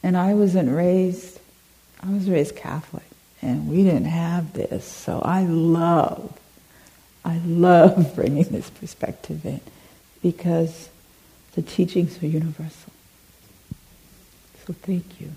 And 0.04 0.16
I 0.16 0.34
wasn't 0.34 0.74
raised, 0.76 1.40
I 2.02 2.12
was 2.12 2.30
raised 2.30 2.56
Catholic, 2.56 3.06
and 3.42 3.68
we 3.70 3.84
didn't 3.84 4.06
have 4.06 4.54
this. 4.54 4.86
So 4.86 5.22
I 5.24 5.44
love, 5.44 6.38
I 7.24 7.40
love 7.40 8.14
bringing 8.16 8.46
this 8.46 8.70
perspective 8.70 9.46
in 9.46 9.62
because 10.22 10.90
the 11.54 11.62
teachings 11.62 12.22
are 12.22 12.28
universal. 12.28 12.92
So 14.66 14.74
thank 14.74 15.20
you. 15.20 15.32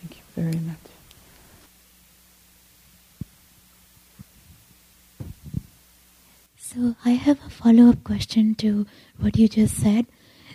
Thank 0.00 0.16
you 0.16 0.22
very 0.34 0.60
much. 0.60 0.95
So 6.68 6.96
I 7.04 7.10
have 7.10 7.38
a 7.46 7.48
follow-up 7.48 8.02
question 8.02 8.56
to 8.56 8.86
what 9.20 9.38
you 9.38 9.46
just 9.46 9.76
said. 9.76 10.06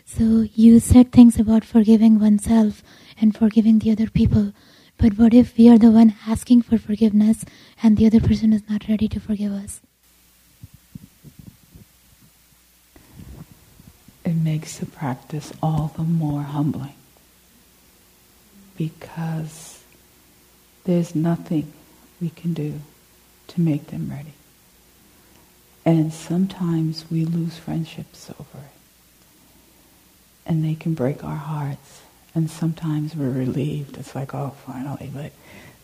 So 0.05 0.45
you 0.53 0.81
said 0.81 1.13
things 1.13 1.39
about 1.39 1.63
forgiving 1.63 2.19
oneself 2.19 2.83
and 3.21 3.33
forgiving 3.33 3.79
the 3.79 3.91
other 3.91 4.09
people. 4.09 4.51
But 4.97 5.17
what 5.17 5.33
if 5.33 5.57
we 5.57 5.69
are 5.69 5.77
the 5.77 5.89
one 5.89 6.15
asking 6.27 6.63
for 6.63 6.77
forgiveness 6.77 7.45
and 7.81 7.95
the 7.95 8.05
other 8.07 8.19
person 8.19 8.51
is 8.51 8.69
not 8.69 8.89
ready 8.89 9.07
to 9.07 9.21
forgive 9.21 9.53
us? 9.53 9.79
It 14.25 14.35
makes 14.35 14.79
the 14.79 14.87
practice 14.87 15.53
all 15.63 15.93
the 15.95 16.03
more 16.03 16.41
humbling 16.41 16.95
because 18.77 19.81
there's 20.83 21.15
nothing 21.15 21.71
we 22.19 22.31
can 22.31 22.53
do 22.53 22.81
to 23.47 23.61
make 23.61 23.87
them 23.87 24.09
ready. 24.11 24.33
And 25.85 26.13
sometimes 26.13 27.05
we 27.09 27.25
lose 27.25 27.57
friendships 27.57 28.29
over 28.29 28.65
it. 28.65 28.71
And 30.45 30.63
they 30.63 30.75
can 30.75 30.93
break 30.93 31.23
our 31.23 31.35
hearts. 31.35 32.01
And 32.35 32.49
sometimes 32.49 33.15
we're 33.15 33.31
relieved. 33.31 33.97
It's 33.97 34.15
like, 34.15 34.33
oh, 34.33 34.55
finally, 34.65 35.09
but 35.13 35.31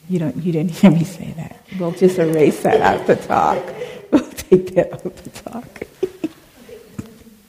you 0.10 0.20
don't 0.20 0.38
you 0.38 0.52
didn't 0.52 0.72
hear 0.72 0.92
me 0.92 1.04
say 1.04 1.34
that. 1.36 1.62
We'll 1.80 1.92
just 1.92 2.18
erase 2.18 2.64
that 2.64 2.82
out 2.82 3.08
the 3.08 3.16
talk. 3.16 3.64
We'll 4.10 4.32
take 4.32 4.74
that 4.76 4.94
out 4.94 5.18
the 5.18 5.30
talk. 5.32 5.82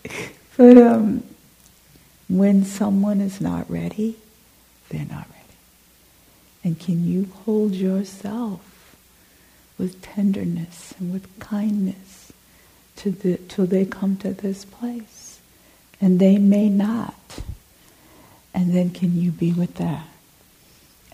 but 0.56 0.76
um, 0.76 1.22
when 2.28 2.64
someone 2.64 3.20
is 3.20 3.40
not 3.40 3.70
ready, 3.70 4.16
they're 4.88 5.06
not 5.06 5.28
ready. 5.30 5.56
And 6.64 6.80
can 6.80 7.06
you 7.06 7.30
hold 7.44 7.76
yourself 7.76 8.96
with 9.78 10.02
tenderness 10.02 10.94
and 10.98 11.12
with 11.12 11.38
kindness 11.38 12.27
to 12.98 13.10
the, 13.10 13.36
till 13.48 13.66
they 13.66 13.84
come 13.84 14.16
to 14.18 14.32
this 14.32 14.64
place? 14.64 15.40
And 16.00 16.20
they 16.20 16.38
may 16.38 16.68
not. 16.68 17.40
And 18.54 18.74
then 18.74 18.90
can 18.90 19.20
you 19.20 19.30
be 19.30 19.52
with 19.52 19.74
that? 19.74 20.06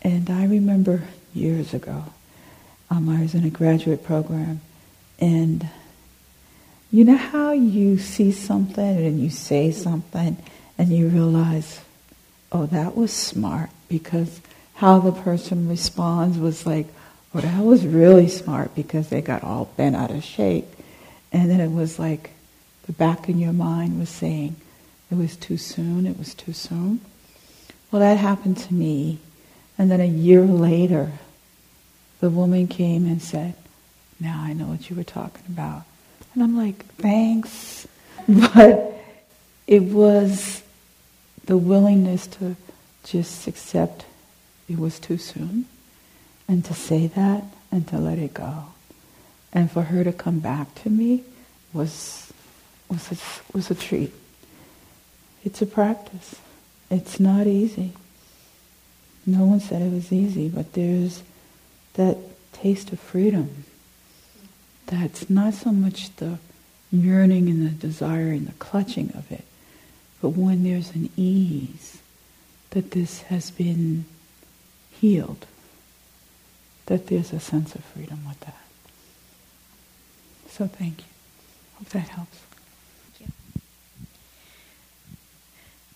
And 0.02 0.28
I 0.28 0.44
remember 0.44 1.02
years 1.32 1.72
ago, 1.72 2.04
um, 2.90 3.08
I 3.08 3.22
was 3.22 3.34
in 3.34 3.44
a 3.44 3.50
graduate 3.50 4.04
program, 4.04 4.60
and 5.18 5.68
you 6.90 7.04
know 7.04 7.16
how 7.16 7.52
you 7.52 7.98
see 7.98 8.30
something 8.30 8.84
and 8.84 9.20
you 9.20 9.30
say 9.30 9.72
something 9.72 10.36
and 10.78 10.90
you 10.90 11.08
realize, 11.08 11.80
oh, 12.52 12.66
that 12.66 12.96
was 12.96 13.12
smart 13.12 13.70
because 13.88 14.40
how 14.74 15.00
the 15.00 15.12
person 15.12 15.68
responds 15.68 16.38
was 16.38 16.66
like, 16.66 16.86
oh, 17.34 17.40
that 17.40 17.64
was 17.64 17.86
really 17.86 18.28
smart 18.28 18.74
because 18.74 19.08
they 19.08 19.20
got 19.20 19.42
all 19.42 19.72
bent 19.76 19.96
out 19.96 20.10
of 20.10 20.22
shape. 20.22 20.66
And 21.34 21.50
then 21.50 21.60
it 21.60 21.72
was 21.72 21.98
like 21.98 22.30
the 22.86 22.92
back 22.92 23.28
in 23.28 23.40
your 23.40 23.52
mind 23.52 23.98
was 23.98 24.08
saying, 24.08 24.54
it 25.10 25.16
was 25.16 25.36
too 25.36 25.56
soon, 25.56 26.06
it 26.06 26.16
was 26.16 26.32
too 26.32 26.52
soon. 26.52 27.00
Well, 27.90 28.00
that 28.00 28.18
happened 28.18 28.56
to 28.58 28.72
me. 28.72 29.18
And 29.76 29.90
then 29.90 30.00
a 30.00 30.06
year 30.06 30.42
later, 30.42 31.10
the 32.20 32.30
woman 32.30 32.68
came 32.68 33.04
and 33.06 33.20
said, 33.20 33.54
now 34.20 34.42
I 34.42 34.52
know 34.52 34.66
what 34.66 34.88
you 34.88 34.94
were 34.94 35.02
talking 35.02 35.44
about. 35.48 35.82
And 36.32 36.42
I'm 36.42 36.56
like, 36.56 36.86
thanks. 36.96 37.86
But 38.26 38.94
it 39.66 39.82
was 39.82 40.62
the 41.44 41.58
willingness 41.58 42.26
to 42.28 42.56
just 43.02 43.46
accept 43.46 44.06
it 44.66 44.78
was 44.78 44.98
too 44.98 45.18
soon, 45.18 45.66
and 46.48 46.64
to 46.64 46.72
say 46.72 47.06
that 47.08 47.44
and 47.70 47.86
to 47.88 47.98
let 47.98 48.18
it 48.18 48.32
go. 48.32 48.73
And 49.54 49.70
for 49.70 49.82
her 49.82 50.02
to 50.02 50.12
come 50.12 50.40
back 50.40 50.74
to 50.82 50.90
me 50.90 51.22
was, 51.72 52.32
was, 52.90 53.12
a, 53.12 53.56
was 53.56 53.70
a 53.70 53.74
treat. 53.74 54.12
It's 55.44 55.62
a 55.62 55.66
practice. 55.66 56.36
It's 56.90 57.20
not 57.20 57.46
easy. 57.46 57.92
No 59.26 59.44
one 59.44 59.60
said 59.60 59.80
it 59.80 59.92
was 59.92 60.12
easy, 60.12 60.48
but 60.48 60.72
there's 60.72 61.22
that 61.94 62.18
taste 62.52 62.92
of 62.92 63.00
freedom. 63.00 63.64
That's 64.86 65.30
not 65.30 65.54
so 65.54 65.70
much 65.70 66.14
the 66.16 66.38
yearning 66.90 67.48
and 67.48 67.66
the 67.66 67.70
desire 67.70 68.28
and 68.28 68.46
the 68.46 68.52
clutching 68.52 69.12
of 69.14 69.30
it, 69.32 69.44
but 70.20 70.30
when 70.30 70.62
there's 70.62 70.94
an 70.94 71.10
ease 71.16 71.98
that 72.70 72.92
this 72.92 73.22
has 73.22 73.50
been 73.50 74.04
healed, 75.00 75.46
that 76.86 77.06
there's 77.06 77.32
a 77.32 77.40
sense 77.40 77.74
of 77.74 77.84
freedom 77.84 78.20
with 78.28 78.40
that. 78.40 78.63
So 80.54 80.66
thank 80.66 80.98
you. 80.98 81.04
Hope 81.78 81.88
that 81.90 82.08
helps. 82.08 82.38
Thank 83.18 83.28
you. 83.28 83.62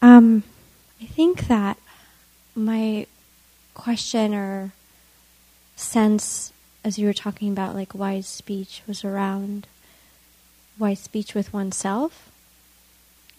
Um, 0.03 0.43
I 1.01 1.07
think 1.07 1.47
that 1.47 1.79
my 2.55 3.07
question 3.75 4.35
or 4.35 4.73
sense 5.77 6.53
as 6.85 6.99
you 6.99 7.07
were 7.07 7.13
talking 7.13 7.53
about 7.53 7.75
like 7.77 7.95
wise 7.95 8.27
speech 8.27 8.83
was 8.89 9.05
around 9.05 9.69
wise 10.77 10.99
speech 11.01 11.35
with 11.35 11.53
oneself 11.53 12.31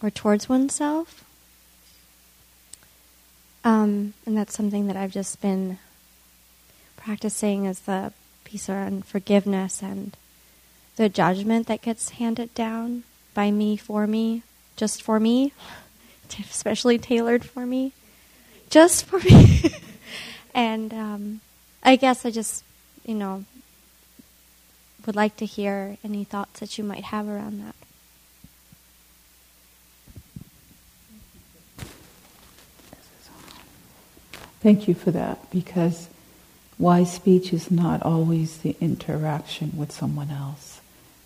or 0.02 0.10
towards 0.10 0.48
oneself 0.48 1.24
Um, 3.64 4.14
and 4.24 4.36
that's 4.36 4.54
something 4.56 4.86
that 4.86 4.96
I've 4.96 5.12
just 5.12 5.40
been 5.40 5.78
practicing 6.96 7.66
as 7.66 7.80
the 7.80 8.12
piece 8.44 8.68
around 8.68 9.04
forgiveness 9.04 9.82
and 9.82 10.16
the 11.00 11.08
judgment 11.08 11.66
that 11.66 11.80
gets 11.80 12.10
handed 12.10 12.54
down 12.54 13.04
by 13.32 13.50
me 13.50 13.74
for 13.74 14.06
me, 14.06 14.42
just 14.76 15.02
for 15.02 15.18
me, 15.18 15.50
especially 16.50 16.98
tailored 16.98 17.42
for 17.42 17.64
me, 17.64 17.94
just 18.68 19.06
for 19.06 19.18
me. 19.20 19.62
and 20.54 20.92
um, 20.92 21.40
I 21.82 21.96
guess 21.96 22.26
I 22.26 22.30
just, 22.30 22.64
you 23.06 23.14
know, 23.14 23.46
would 25.06 25.16
like 25.16 25.38
to 25.38 25.46
hear 25.46 25.96
any 26.04 26.22
thoughts 26.22 26.60
that 26.60 26.76
you 26.76 26.84
might 26.84 27.04
have 27.04 27.26
around 27.26 27.64
that. 27.64 27.74
Thank 34.60 34.86
you 34.86 34.92
for 34.92 35.12
that 35.12 35.50
because 35.50 36.10
wise 36.78 37.10
speech 37.10 37.54
is 37.54 37.70
not 37.70 38.02
always 38.02 38.58
the 38.58 38.76
interaction 38.82 39.72
with 39.78 39.90
someone 39.92 40.30
else. 40.30 40.69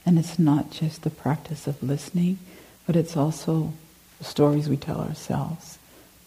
And 0.07 0.19
it's 0.19 0.39
not 0.39 0.71
just 0.71 1.03
the 1.03 1.11
practice 1.11 1.67
of 1.67 1.83
listening, 1.83 2.39
but 2.87 2.97
it's 2.97 3.17
also 3.17 3.73
the 4.19 4.25
stories 4.25 4.69
we 4.69 4.77
tell 4.77 5.01
ourselves 5.01 5.79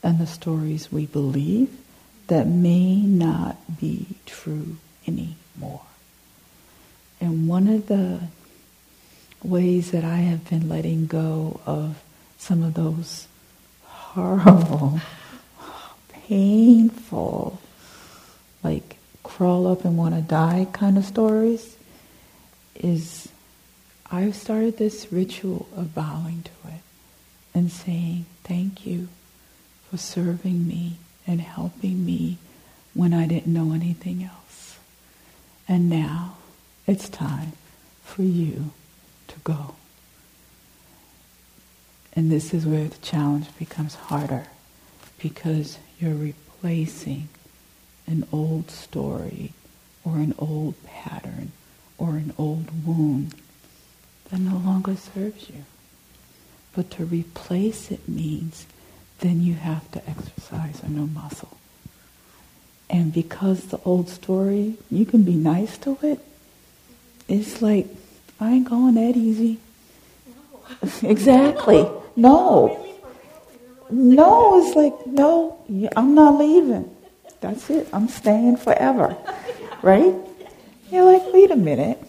and 0.02 0.20
the 0.20 0.28
stories 0.28 0.92
we 0.92 1.06
believe 1.06 1.70
that 2.28 2.48
may 2.48 2.96
not 2.98 3.80
be 3.80 4.08
true 4.26 4.78
anymore. 5.08 5.82
And 7.20 7.48
one 7.48 7.68
of 7.68 7.88
the 7.88 8.20
ways 9.44 9.92
that 9.92 10.04
I 10.04 10.18
have 10.18 10.50
been 10.50 10.68
letting 10.68 11.08
go 11.08 11.60
of 11.66 12.02
some 12.38 12.64
of 12.64 12.74
those 12.74 13.28
horrible, 13.86 15.00
painful, 16.10 17.60
like 18.64 18.98
crawl 19.24 19.68
up 19.68 19.86
and 19.86 19.98
want 19.98 20.16
to 20.16 20.22
die 20.22 20.68
kind 20.74 20.98
of 20.98 21.06
stories 21.06 21.78
is 22.76 23.30
I've 24.12 24.36
started 24.36 24.78
this 24.78 25.12
ritual 25.12 25.68
of 25.76 25.94
bowing 25.94 26.44
to 26.44 26.70
it 26.70 26.82
and 27.54 27.72
saying, 27.72 28.26
Thank 28.44 28.86
you 28.86 29.10
for 29.90 29.98
serving 29.98 30.68
me 30.68 30.98
and 31.26 31.42
helping 31.42 32.06
me 32.06 32.38
when 32.94 33.14
I 33.14 33.28
didn't 33.28 33.54
know 33.54 33.74
anything 33.74 34.24
else. 34.24 34.80
And 35.68 35.90
now 35.90 36.38
it's 36.86 37.10
time 37.10 37.54
for 38.04 38.22
you 38.22 38.72
to 39.28 39.36
go. 39.44 39.76
And 42.14 42.32
this 42.32 42.54
is 42.54 42.66
where 42.66 42.86
the 42.86 42.98
challenge 43.00 43.48
becomes 43.60 43.96
harder 43.96 44.48
because 45.22 45.78
you're 46.00 46.14
replacing 46.14 47.28
an 48.08 48.26
old 48.32 48.72
story 48.72 49.52
or 50.06 50.16
an 50.16 50.34
old 50.40 50.76
pattern 50.86 51.52
or 51.98 52.12
an 52.12 52.34
old 52.38 52.86
wound 52.86 53.36
that 54.30 54.40
no 54.40 54.58
longer 54.58 54.96
serves 54.96 55.50
you. 55.50 55.66
But 56.76 56.92
to 56.92 57.06
replace 57.06 57.92
it 57.92 58.08
means 58.08 58.66
then 59.20 59.42
you 59.42 59.56
have 59.56 59.90
to 59.92 60.10
exercise 60.10 60.82
a 60.84 60.90
new 60.90 61.08
muscle. 61.08 61.58
And 62.90 63.14
because 63.14 63.66
the 63.66 63.80
old 63.84 64.10
story, 64.10 64.76
you 64.90 65.06
can 65.06 65.24
be 65.24 65.34
nice 65.34 65.78
to 65.80 65.98
it, 66.02 66.20
it's 67.28 67.62
like, 67.62 67.88
I 68.40 68.52
ain't 68.52 68.70
going 68.70 68.96
that 68.96 69.18
easy. 69.18 69.60
No. 70.28 71.10
exactly. 71.10 71.90
No. 72.16 72.86
No, 73.90 74.62
it's 74.62 74.76
like, 74.76 75.08
no, 75.08 75.58
I'm 75.96 76.14
not 76.14 76.40
leaving. 76.40 76.96
That's 77.42 77.70
it. 77.70 77.88
I'm 77.94 78.08
staying 78.08 78.58
forever. 78.58 79.16
Right? 79.82 80.14
You're 80.92 81.06
like, 81.06 81.34
wait 81.34 81.52
a 81.52 81.56
minute. 81.56 82.00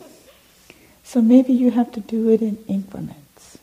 So 1.09 1.23
maybe 1.23 1.55
you 1.55 1.71
have 1.71 1.91
to 1.93 2.01
do 2.01 2.29
it 2.29 2.43
in 2.43 2.63
increments. 2.69 3.57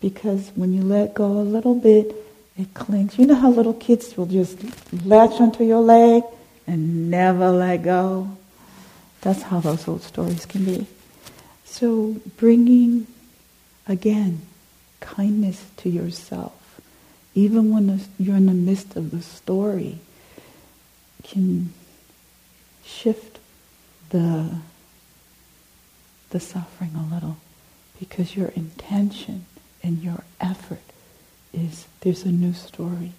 Because 0.00 0.52
when 0.54 0.72
you 0.72 0.82
let 0.82 1.14
go 1.14 1.26
a 1.26 1.42
little 1.42 1.74
bit, 1.74 2.14
it 2.56 2.72
clings. 2.74 3.18
You 3.18 3.26
know 3.26 3.34
how 3.34 3.50
little 3.50 3.74
kids 3.74 4.16
will 4.16 4.26
just 4.26 4.56
latch 5.04 5.40
onto 5.40 5.64
your 5.64 5.80
leg 5.80 6.22
and 6.64 7.10
never 7.10 7.50
let 7.50 7.82
go? 7.82 8.36
That's 9.22 9.42
how 9.42 9.58
those 9.58 9.88
old 9.88 10.02
stories 10.02 10.46
can 10.46 10.64
be. 10.64 10.86
So 11.64 12.14
bringing, 12.36 13.08
again, 13.88 14.42
kindness 15.00 15.64
to 15.78 15.90
yourself, 15.90 16.80
even 17.34 17.74
when 17.74 18.00
you're 18.20 18.36
in 18.36 18.46
the 18.46 18.52
midst 18.52 18.94
of 18.94 19.10
the 19.10 19.22
story, 19.22 19.98
can 21.24 21.72
shift 22.84 23.40
the, 24.10 24.50
the 26.32 26.40
suffering 26.40 26.94
a 26.94 27.14
little 27.14 27.36
because 27.98 28.36
your 28.36 28.48
intention 28.48 29.46
and 29.82 30.02
your 30.02 30.24
effort 30.40 30.82
is 31.52 31.86
there's 32.00 32.24
a 32.24 32.32
new 32.32 32.52
story 32.52 33.12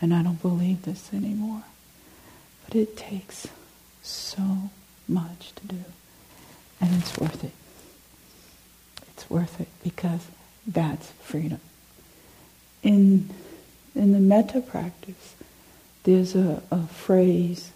and 0.00 0.12
I 0.12 0.22
don't 0.22 0.40
believe 0.42 0.82
this 0.82 1.10
anymore. 1.12 1.62
But 2.64 2.74
it 2.74 2.96
takes 2.96 3.46
so 4.02 4.70
much 5.08 5.52
to 5.56 5.66
do. 5.66 5.84
And 6.80 6.94
it's 7.00 7.16
worth 7.18 7.44
it. 7.44 7.52
It's 9.08 9.30
worth 9.30 9.60
it 9.60 9.68
because 9.82 10.26
that's 10.66 11.10
freedom. 11.22 11.60
In, 12.82 13.30
in 13.94 14.12
the 14.12 14.18
metta 14.18 14.60
practice, 14.60 15.36
there's 16.02 16.34
a, 16.34 16.62
a 16.70 16.86
phrase 16.86 17.70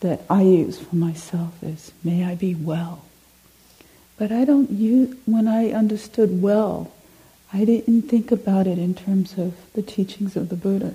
that 0.00 0.22
I 0.30 0.42
use 0.42 0.78
for 0.78 0.96
myself 0.96 1.62
is, 1.62 1.92
may 2.02 2.24
I 2.24 2.34
be 2.34 2.54
well. 2.54 3.04
But 4.22 4.30
I 4.30 4.44
don't 4.44 4.70
use, 4.70 5.16
when 5.26 5.48
I 5.48 5.72
understood 5.72 6.40
well, 6.40 6.92
I 7.52 7.64
didn't 7.64 8.02
think 8.02 8.30
about 8.30 8.68
it 8.68 8.78
in 8.78 8.94
terms 8.94 9.36
of 9.36 9.56
the 9.72 9.82
teachings 9.82 10.36
of 10.36 10.48
the 10.48 10.54
Buddha. 10.54 10.94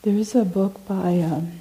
There 0.00 0.14
is 0.14 0.34
a 0.34 0.46
book 0.46 0.80
by 0.88 1.20
um, 1.20 1.52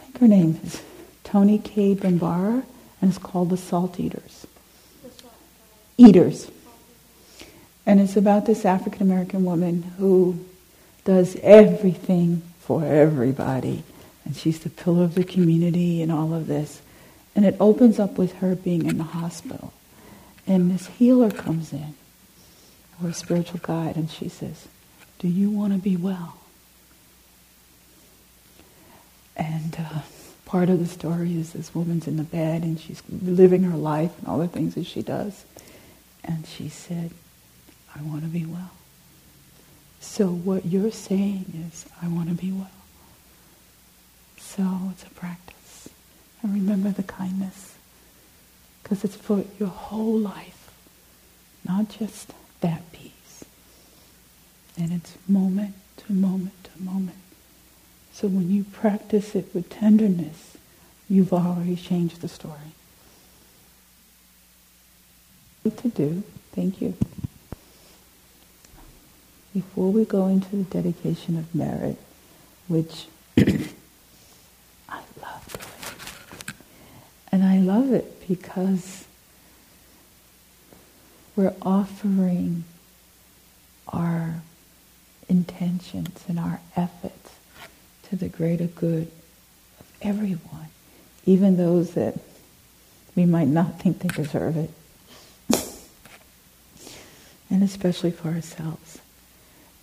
think 0.00 0.18
her 0.18 0.28
name 0.28 0.60
is 0.62 0.82
Toni 1.22 1.58
Cade 1.58 2.00
Bambara, 2.00 2.62
and 3.00 3.10
it's 3.10 3.16
called 3.16 3.48
The 3.48 3.56
Salt 3.56 3.98
Eaters. 3.98 4.46
Eaters. 5.96 6.50
And 7.86 8.00
it's 8.00 8.18
about 8.18 8.44
this 8.44 8.66
African 8.66 9.00
American 9.00 9.46
woman 9.46 9.94
who 9.96 10.44
does 11.06 11.36
everything 11.36 12.42
for 12.60 12.84
everybody. 12.84 13.82
And 14.26 14.36
she's 14.36 14.58
the 14.58 14.68
pillar 14.68 15.04
of 15.04 15.14
the 15.14 15.24
community 15.24 16.02
and 16.02 16.12
all 16.12 16.34
of 16.34 16.48
this. 16.48 16.82
And 17.34 17.44
it 17.44 17.56
opens 17.58 17.98
up 17.98 18.16
with 18.16 18.34
her 18.34 18.54
being 18.54 18.86
in 18.86 18.98
the 18.98 19.04
hospital. 19.04 19.72
And 20.46 20.70
this 20.70 20.86
healer 20.86 21.30
comes 21.30 21.72
in, 21.72 21.94
or 23.02 23.08
a 23.08 23.14
spiritual 23.14 23.60
guide, 23.62 23.96
and 23.96 24.10
she 24.10 24.28
says, 24.28 24.68
Do 25.18 25.28
you 25.28 25.50
want 25.50 25.72
to 25.72 25.78
be 25.78 25.96
well? 25.96 26.36
And 29.36 29.76
uh, 29.78 30.00
part 30.44 30.70
of 30.70 30.78
the 30.78 30.86
story 30.86 31.36
is 31.36 31.52
this 31.52 31.74
woman's 31.74 32.06
in 32.06 32.16
the 32.16 32.22
bed 32.22 32.62
and 32.62 32.78
she's 32.78 33.02
living 33.10 33.64
her 33.64 33.76
life 33.76 34.16
and 34.18 34.28
all 34.28 34.38
the 34.38 34.48
things 34.48 34.74
that 34.74 34.86
she 34.86 35.02
does. 35.02 35.44
And 36.22 36.46
she 36.46 36.68
said, 36.68 37.10
I 37.94 38.02
want 38.02 38.22
to 38.22 38.28
be 38.28 38.44
well. 38.44 38.70
So 40.00 40.28
what 40.28 40.66
you're 40.66 40.92
saying 40.92 41.68
is, 41.68 41.86
I 42.00 42.08
want 42.08 42.28
to 42.28 42.34
be 42.34 42.52
well. 42.52 42.70
So 44.36 44.62
it's 44.92 45.02
a 45.02 45.10
practice. 45.10 45.63
And 46.44 46.54
remember 46.54 46.90
the 46.90 47.02
kindness. 47.02 47.74
Because 48.82 49.02
it's 49.02 49.16
for 49.16 49.44
your 49.58 49.70
whole 49.70 50.16
life, 50.16 50.70
not 51.66 51.88
just 51.88 52.32
that 52.60 52.92
piece. 52.92 53.44
And 54.78 54.92
it's 54.92 55.16
moment 55.26 55.74
to 55.96 56.12
moment 56.12 56.64
to 56.64 56.82
moment. 56.82 57.16
So 58.12 58.28
when 58.28 58.50
you 58.50 58.64
practice 58.64 59.34
it 59.34 59.52
with 59.54 59.70
tenderness, 59.70 60.56
you've 61.08 61.32
already 61.32 61.76
changed 61.76 62.20
the 62.20 62.28
story. 62.28 62.74
What 65.62 65.78
to 65.78 65.88
do, 65.88 66.22
thank 66.52 66.82
you. 66.82 66.94
Before 69.54 69.90
we 69.90 70.04
go 70.04 70.26
into 70.26 70.56
the 70.56 70.64
dedication 70.64 71.38
of 71.38 71.54
merit, 71.54 71.96
which 72.68 73.06
I 73.36 75.00
love 75.22 75.46
doing, 75.52 76.56
and 77.32 77.44
I 77.44 77.53
love 77.64 77.92
it 77.92 78.26
because 78.28 79.04
we're 81.36 81.54
offering 81.62 82.64
our 83.88 84.42
intentions 85.28 86.24
and 86.28 86.38
our 86.38 86.60
efforts 86.76 87.32
to 88.08 88.16
the 88.16 88.28
greater 88.28 88.66
good 88.66 89.10
of 89.80 89.92
everyone, 90.02 90.68
even 91.26 91.56
those 91.56 91.94
that 91.94 92.18
we 93.16 93.24
might 93.24 93.48
not 93.48 93.80
think 93.80 94.00
they 94.00 94.08
deserve 94.08 94.56
it, 94.56 94.70
and 97.50 97.62
especially 97.62 98.10
for 98.10 98.28
ourselves. 98.28 98.98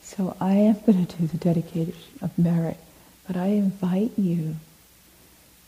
So 0.01 0.35
I 0.41 0.53
am 0.53 0.79
going 0.85 1.05
to 1.05 1.17
do 1.17 1.27
the 1.27 1.37
dedication 1.37 1.95
of 2.21 2.37
merit, 2.37 2.77
but 3.25 3.37
I 3.37 3.47
invite 3.47 4.11
you 4.17 4.55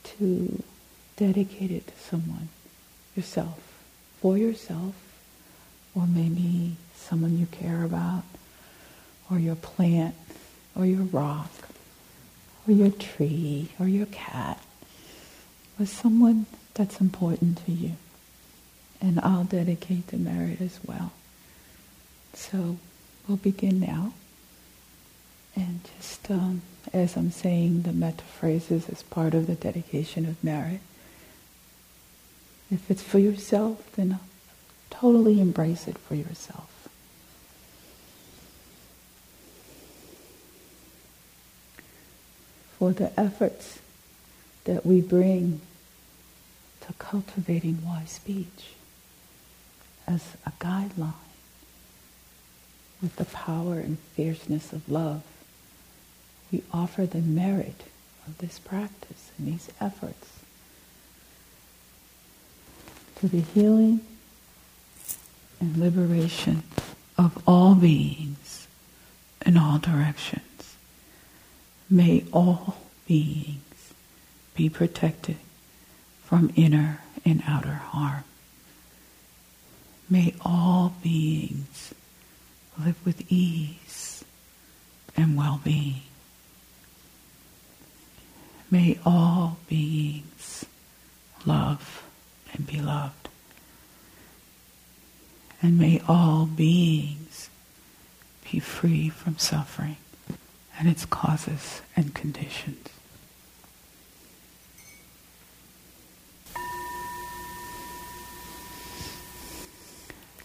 to 0.03 0.64
dedicate 1.24 1.71
it 1.71 1.88
to 1.88 1.93
someone, 1.97 2.49
yourself, 3.15 3.57
for 4.19 4.38
yourself, 4.38 4.93
or 5.95 6.05
maybe 6.05 6.76
someone 6.95 7.38
you 7.38 7.45
care 7.45 7.84
about, 7.86 8.24
or 9.32 9.39
your 9.39 9.55
plant, 9.55 10.15
or 10.76 10.86
your 10.86 11.03
rock, 11.03 11.49
or 12.67 12.74
your 12.74 12.91
tree, 12.91 13.69
or 13.80 13.88
your 13.88 14.05
cat, 14.07 14.59
or 15.80 15.86
someone 15.86 16.45
that's 16.74 16.99
important 16.99 17.65
to 17.65 17.71
you. 17.71 17.93
And 18.99 19.17
I'll 19.21 19.45
dedicate 19.45 20.07
the 20.07 20.17
merit 20.17 20.59
as 20.59 20.78
well. 20.86 21.13
So 22.34 22.78
we'll 23.28 23.38
begin 23.38 23.80
now. 23.80 24.11
And 25.55 25.80
just 25.97 26.30
um, 26.30 26.63
as 26.91 27.15
I'm 27.15 27.32
saying 27.32 27.84
the 27.84 27.93
metta 27.93 28.24
phrases 28.26 28.89
as 28.89 29.03
part 29.03 29.34
of 29.34 29.47
the 29.47 29.55
dedication 29.55 30.26
of 30.26 30.43
merit, 30.43 30.82
if 32.74 32.89
it's 32.89 33.03
for 33.03 33.19
yourself, 33.19 33.91
then 33.95 34.19
totally 34.89 35.39
embrace 35.39 35.88
it 35.88 35.97
for 35.97 36.15
yourself. 36.15 36.69
For 42.80 42.91
the 42.91 43.17
efforts 43.19 43.80
that 44.65 44.86
we 44.86 45.01
bring 45.01 45.61
to 46.82 46.93
cultivating 46.93 47.86
wise 47.86 48.11
speech 48.11 48.74
as 50.07 50.36
a 50.45 50.51
guideline 50.59 51.13
with 53.01 53.15
the 53.15 53.26
power 53.26 53.76
and 53.76 53.99
fierceness 54.15 54.74
of 54.74 54.89
love 54.89 55.21
we 56.51 56.63
offer 56.71 57.05
the 57.05 57.19
merit 57.19 57.84
of 58.28 58.38
this 58.38 58.59
practice 58.59 59.32
and 59.38 59.47
these 59.47 59.69
efforts 59.82 60.32
to 63.24 63.30
the 63.30 63.39
healing 63.39 64.01
and 65.61 65.78
liberation 65.78 66.61
of 67.17 67.41
all 67.47 67.74
beings 67.74 68.67
in 69.45 69.55
all 69.55 69.80
directions. 69.80 70.76
May 71.89 72.26
all 72.34 72.76
beings 73.07 73.93
be 74.55 74.67
protected 74.67 75.38
from 76.26 76.51
inner 76.57 76.99
and 77.24 77.41
outer 77.47 77.76
harm. 77.76 78.26
May 80.09 80.34
all 80.41 80.93
beings 81.01 81.93
live 82.78 83.05
with 83.05 83.24
ease 83.32 84.26
and 85.15 85.38
well-being. 85.38 86.01
May 88.69 88.99
all 89.05 89.59
beings 89.69 90.65
love 91.45 92.03
and 92.54 92.66
be 92.68 92.80
loved. 92.80 93.30
And 95.62 95.78
may 95.78 96.01
all 96.08 96.45
beings 96.45 97.49
be 98.49 98.60
free 98.60 99.10
from 99.10 99.38
suffering 99.38 99.97
and 100.78 100.88
its 100.88 101.06
causes 101.06 101.82
and 101.95 102.14
conditions. 102.14 102.89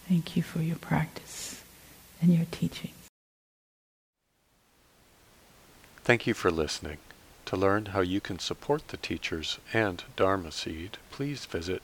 Thank 0.07 0.35
you 0.35 0.41
for 0.41 0.59
your 0.59 0.77
practice 0.77 1.61
and 2.19 2.33
your 2.33 2.47
teaching. 2.49 2.91
Thank 6.03 6.25
you 6.25 6.33
for 6.33 6.49
listening. 6.49 6.97
To 7.45 7.55
learn 7.55 7.87
how 7.87 8.01
you 8.01 8.19
can 8.19 8.39
support 8.39 8.87
the 8.87 8.97
teachers 8.97 9.59
and 9.73 10.03
Dharma 10.15 10.51
Seed, 10.51 10.97
please 11.11 11.45
visit 11.45 11.83